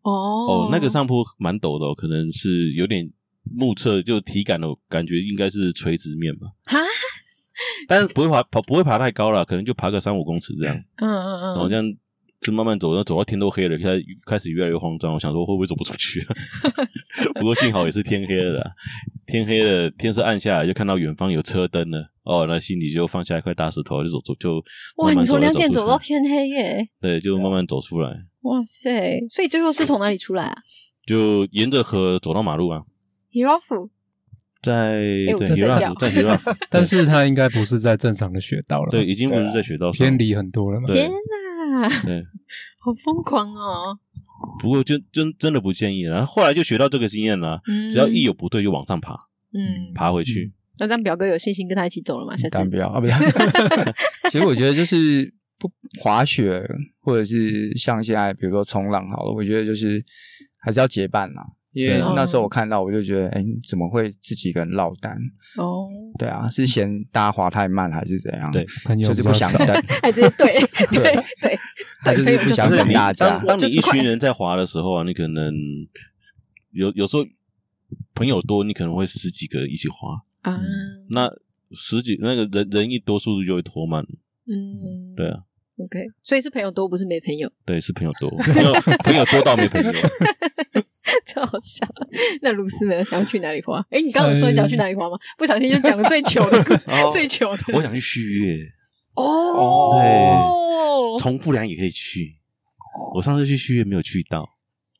[0.02, 3.10] 哦哦，那个上坡蛮陡的，可能是有点。
[3.44, 6.78] 目测就体感的感觉应该是垂直面吧，哈，
[7.88, 11.84] 但是不会爬爬不会爬太高了，可能就爬个三五公尺这样，嗯嗯嗯，然后这样
[12.42, 16.20] 就慢慢走，然后走到天都黑了，开始开始越来越慌张，我想说会不会走不出去？
[17.36, 18.72] 不过幸好也是天黑了，
[19.26, 24.64] 天黑了，天色暗下来，就看到远方有车灯了，哦，那心里就放下一块大石头，就走走就
[24.96, 26.88] 慢慢走，哇，你从两点走到天黑耶？
[27.00, 28.10] 对，就慢慢走出来。
[28.42, 30.56] 哇塞，所以最后是从哪里出来啊？
[31.06, 32.80] 就沿着河走到马路啊。
[33.32, 33.88] Hirafu
[34.60, 38.90] 在对 Hirafu 在 Hirafu 但是他应该不是在正常的雪道了。
[38.90, 40.86] 对，已经不是在雪道上，偏离很多了嘛。
[40.86, 41.16] 天哪，
[42.04, 42.24] 对，
[42.80, 43.98] 好疯狂哦！
[44.60, 46.14] 不过就真真的不建议了。
[46.16, 47.60] 然后后来就学到这个经验了，
[47.90, 49.14] 只要一有不对就往上爬，
[49.52, 50.52] 嗯，爬回去。
[50.78, 52.36] 那这样表哥有信心跟他一起走了吗？
[52.36, 53.16] 下次不要啊，不要。
[54.30, 56.66] 其实我觉得就是不滑雪，
[57.00, 60.04] 或者是像现在比如说冲浪好了，我觉得就是
[60.60, 61.42] 还是要结伴呐。
[61.72, 65.16] 因为那时候我看到，我就觉得，哎，怎么会自己一个人落单？
[65.56, 68.50] 哦，对啊，是嫌大家滑太慢，还是怎样？
[68.52, 68.64] 对，
[69.02, 69.68] 就是不想等，
[70.02, 70.60] 还是对
[70.90, 71.58] 对对，
[72.02, 73.38] 他就是不想等大家。
[73.46, 75.54] 当你一群人在滑的时候啊，你可能
[76.72, 77.24] 有有时候
[78.14, 80.60] 朋友多，你可能会十几个一起滑啊。
[81.08, 81.30] 那
[81.72, 84.04] 十几那个人人一多，速度就会拖慢。
[84.46, 85.40] 嗯，对啊。
[85.78, 87.50] OK，所以是朋友多，不是没朋友。
[87.64, 88.72] 对，是朋友多，朋友
[89.04, 89.90] 朋友多到没朋友。
[91.32, 91.86] 超好笑。
[92.42, 93.04] 那鲁斯呢？
[93.04, 93.84] 想要去哪里花？
[93.90, 95.16] 哎，你刚刚说你想要去哪里花吗？
[95.38, 96.62] 不小心就讲了最糗的，
[97.12, 97.62] 最糗的。
[97.74, 98.58] 我想去续月。
[99.14, 102.36] 哦，对，从富良也可以去。
[103.14, 104.48] 我上次去续月没有去到，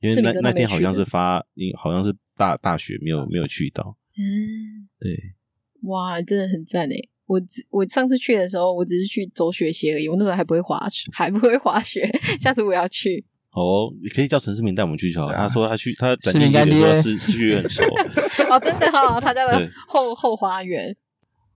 [0.01, 1.45] 因为那那天好像是发，
[1.77, 3.97] 好像是大大雪，没有没有去到。
[4.17, 5.35] 嗯，对。
[5.83, 7.09] 哇，真的很赞诶。
[7.27, 10.09] 我只我上次去的时候，我只是去走雪鞋而已。
[10.09, 12.07] 我那时候还不会滑雪，还不会滑雪。
[12.41, 13.25] 下次我要去。
[13.53, 15.31] 哦，你可以叫陈世明带我们去就好。
[15.33, 17.85] 他说他去，他展厅的时候是是去很熟。
[18.51, 20.97] 哦，真的哈，他家的后后花园。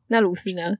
[0.08, 0.72] 那鲁斯呢？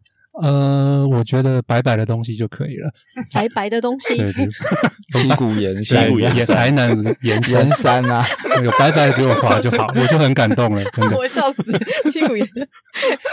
[0.42, 2.90] 呃，我觉得白白的东西就可以了。
[3.32, 4.14] 白白的东西，
[5.16, 6.10] 七股盐山，
[6.46, 8.26] 台南盐盐山啊，
[8.62, 11.16] 有白白的给我滑就好，我就很感动了，真的。
[11.16, 11.62] 我笑死，
[12.10, 12.68] 七股盐山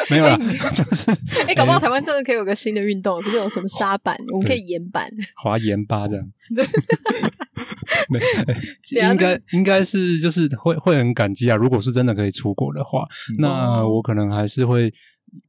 [0.09, 0.37] 没有啦，
[0.73, 1.11] 就是
[1.45, 6.25] 哎，搞不好台湾真的可以有个新的运动，不是有什么沙板，我们可以盐板滑盐巴这样。
[8.91, 11.55] 应该应该是就是会会很感激啊。
[11.55, 13.05] 如果是真的可以出国的话，
[13.39, 14.93] 那我可能还是会。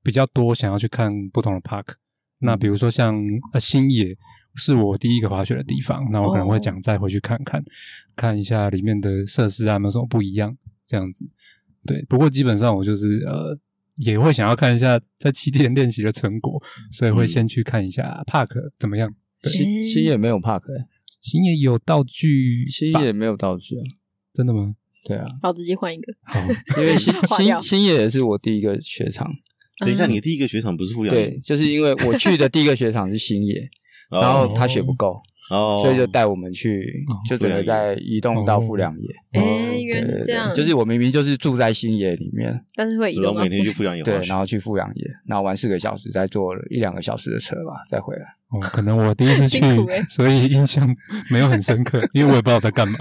[0.03, 1.95] 比较多想要去看不同的 park，
[2.39, 3.17] 那比如说像
[3.53, 4.17] 呃星野
[4.55, 7.63] 是我第一个滑雪的地方，那我可能会讲再回去看看，
[8.17, 10.57] 看一下里面的设施啊有没有什么不一样
[10.87, 11.29] 这样子。
[11.87, 13.59] 对，不过基本上我就是呃
[13.97, 16.61] 也会想要看一下在七天练习的成果，
[16.93, 19.15] 所以会先去看一下 park 怎么样。
[19.43, 20.87] 星星野没有 park 哎，
[21.21, 23.85] 星野有道具，星野没有道具啊？
[24.33, 24.75] 真的吗？
[25.05, 26.15] 对啊，好，直接换一个。
[26.23, 26.41] 好，
[26.81, 29.31] 因为 星星星野也是我第一个雪场。
[29.79, 31.29] 等一下，你的第一个雪场不是富良野？
[31.29, 33.69] 对，就是因为我去的第一个雪场是新野，
[34.11, 35.21] 然后他雪不够，
[35.83, 39.09] 所以就带我们去，就准备在移动到富良野。
[39.33, 48.23] 哎，原来这样，就是我明明就是住在新野里面， 但是会移动，每天去富良野，对，然后去富良野，然后玩四个小时，再坐一两个小时的车吧，再回来。
[48.55, 49.61] 哦，可能我第一次 去，
[50.09, 50.89] 所以印象
[51.31, 52.97] 没有很深刻，因为我也不知道在干嘛。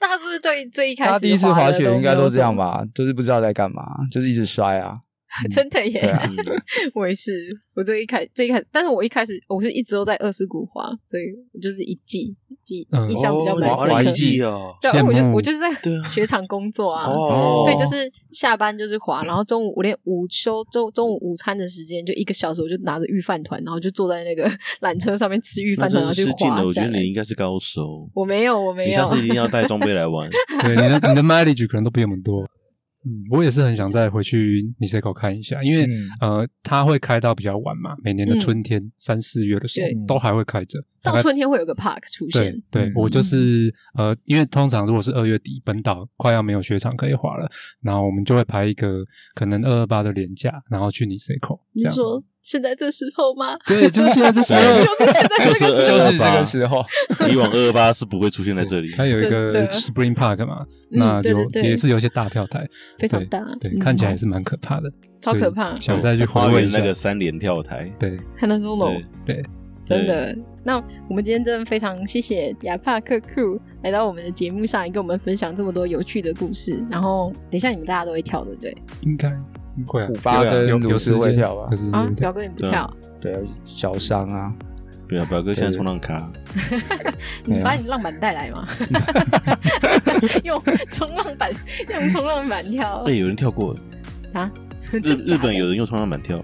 [0.00, 2.82] 大家是不是对最一开始他第一次滑雪应该都这样吧？
[2.94, 4.96] 都是不知道在干嘛，就是一直摔啊。
[5.50, 6.18] 真的耶，
[6.94, 7.44] 我也是。
[7.74, 12.34] 我最一开最一开始，但是我一开始我是一直都在二世谷滑，所以我就是一季
[12.64, 14.46] 季印象比较蛮深刻。
[14.46, 15.70] 哦，对，我就我就是在
[16.08, 26.62] 雪场工作啊，所以就是下班就是滑，然后中午我连午休中中午午餐的时间就一个小时，我就拿着御饭团，然后就坐在那个 缆车上面吃御饭团，然后就滑。
[26.64, 28.08] 我觉得你应该是高手。
[28.14, 28.88] 我没有，我没有。
[28.90, 30.28] 你下次一定要带装备来玩。
[30.62, 32.48] 对，你的你的 mileage 可能都比我们多。
[33.06, 40.80] 嗯，我也是很想再回去 Niseko 看一下，因为、嗯、呃，它会开到比较晚嘛，每年的春天三四、嗯、月的时候都还会开着。
[41.06, 42.52] 到春天会有个 park 出现。
[42.70, 47.48] 对，对我就是呃，因为通常如果是二月底，本岛快要没有雪场可以滑了，
[47.82, 49.04] 然后我们就会排一个
[49.34, 51.58] 可能二二八的连假，然后去 Niseko。
[51.72, 53.56] 你说现在这时候吗？
[53.66, 56.84] 对，就是现在这时候， 就是现在这个时候，就是这个时候。
[57.30, 58.92] 以往二二八是不会出现在这里。
[58.96, 64.90] 它有一个 Spring Park 嘛，那有也是有一些大跳台，非常大，对，看起来也是蛮可怕的，
[65.20, 65.78] 超可怕。
[65.80, 68.86] 想再去花园那个三连跳台，对，还能说吗？
[69.24, 69.42] 对。
[69.84, 70.36] 真的，
[70.66, 76.84] 那我们今天真的非常谢谢亚帕克 crew 来到我们的节目上，跟我们分享这么多有趣的故事。
[76.90, 78.76] 然后等一下你们大家都会跳，对不对？
[79.02, 79.30] 应该
[79.86, 81.70] 会啊，虎巴跟有时会跳吧？
[81.92, 82.92] 啊，表哥你不跳？
[83.20, 83.32] 对，
[83.64, 84.52] 小伤啊，
[85.08, 86.28] 对啊，表哥现在冲浪卡。
[87.44, 88.66] 你把你浪板带来吗？
[90.42, 90.60] 用
[90.90, 91.48] 冲浪板，
[91.90, 93.04] 用冲浪板跳。
[93.06, 93.72] 哎，有人跳过
[94.32, 94.50] 啊？
[94.90, 96.36] 日日本有人用冲浪板跳，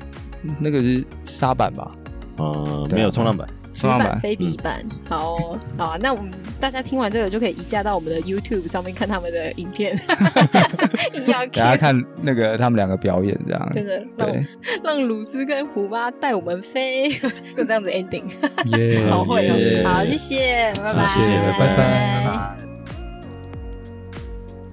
[0.60, 1.90] 那个是沙板吧？
[2.36, 4.84] 呃，没有冲浪板，冲浪板非比板。
[5.08, 9.98] 好好啊，那我们大家听完这个就可以移驾到我们的 YouTube 上面看他们的影片，
[11.26, 14.46] 大家看那个他们两个表演这样，真的对，
[14.82, 17.10] 让鲁斯跟胡巴带我们飞，
[17.56, 18.24] 就这样子 ending，
[19.10, 22.56] 好会哦，好谢谢，拜拜，谢谢，拜拜，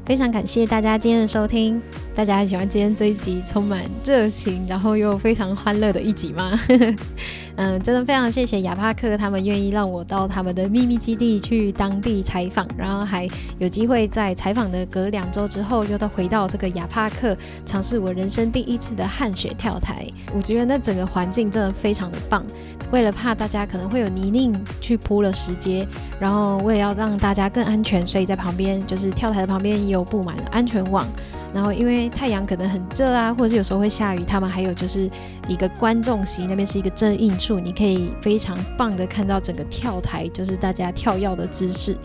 [0.06, 1.82] 非常感谢大家今天的收听。
[2.16, 6.60] 大家还喜欢今天这一集充满热情，然后又非常欢乐的一集吗？
[7.56, 20.06] 嗯，真的非常谢谢亚帕克他们愿意让我到他们的秘密基地去当地采访，然后还有机会在采访的隔两周之后，又再回到这个亚帕克尝试我人生第一次的旱雪跳台。
[20.34, 22.44] 我觉得那整个环境真的非常的棒。
[22.92, 25.88] 为了怕大家可能会有泥泞去铺了石阶，
[26.20, 31.08] 然后为了要让大家更安全，所以在旁边就是跳台的旁边也有布满了安全网。
[31.54, 35.10] 然后，因为太阳可能很热啊，或者是有时候会下雨，他们还有就是
[35.48, 41.98] 一个观众席那边是一个遮映处，你可以非常棒的看到整个跳台，就是大家跳跃的姿势。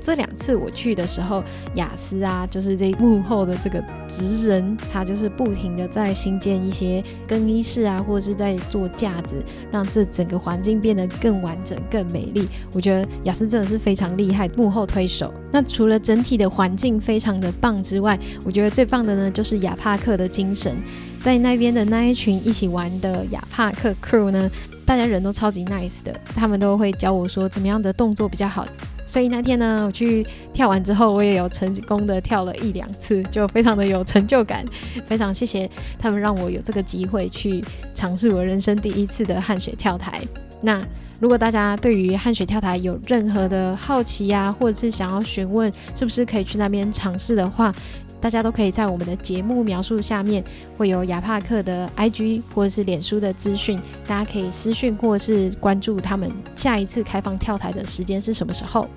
[0.00, 1.42] 这两次我去的时候，
[1.74, 12.48] 雅斯啊，就是这幕后的这个职人，他就是不停的在新建一些更衣室啊，或者是在做架子，让这整个环境变得更完整、更美丽。
[12.72, 15.32] 我觉得雅斯真的是非常厉害，幕后推手。
[15.50, 20.76] 那除了整体的环境非常的棒之外，我觉得最棒的呢，就是亚帕克的精神。
[21.20, 24.48] 在那边的那一群一起玩的亚帕克 crew 呢，
[24.86, 28.64] 大家人都超级 nice 的，他们都会教我说怎么样的动作比较好。
[29.08, 34.62] 所以那天呢，我去跳完之后，我也有成功的跳了一两次，就非常的有成就感。
[35.06, 40.20] 非常谢谢他们让我有这个机会去尝试我人生第一次的汗水跳台。
[40.60, 40.84] 那
[41.20, 47.74] 如果大家对于汗水跳台有任何的好奇呀、或者是想要询问是不是可以去那边尝试的话，
[48.20, 50.42] 大家都可以在我们的节目描述下面
[50.76, 58.88] 会有亚帕克的 IG 或者是脸书的资讯，大家可以私讯或者是关注他们下一次开放跳台的时间是什么时候。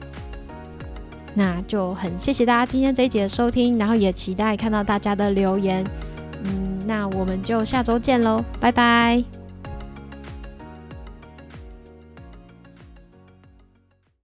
[1.33, 5.81] 那就很谢谢大家今天这一集的收听，然后也期待看到大家的留言。
[6.43, 9.40] 嗯，那我们就下周见喽，拜拜。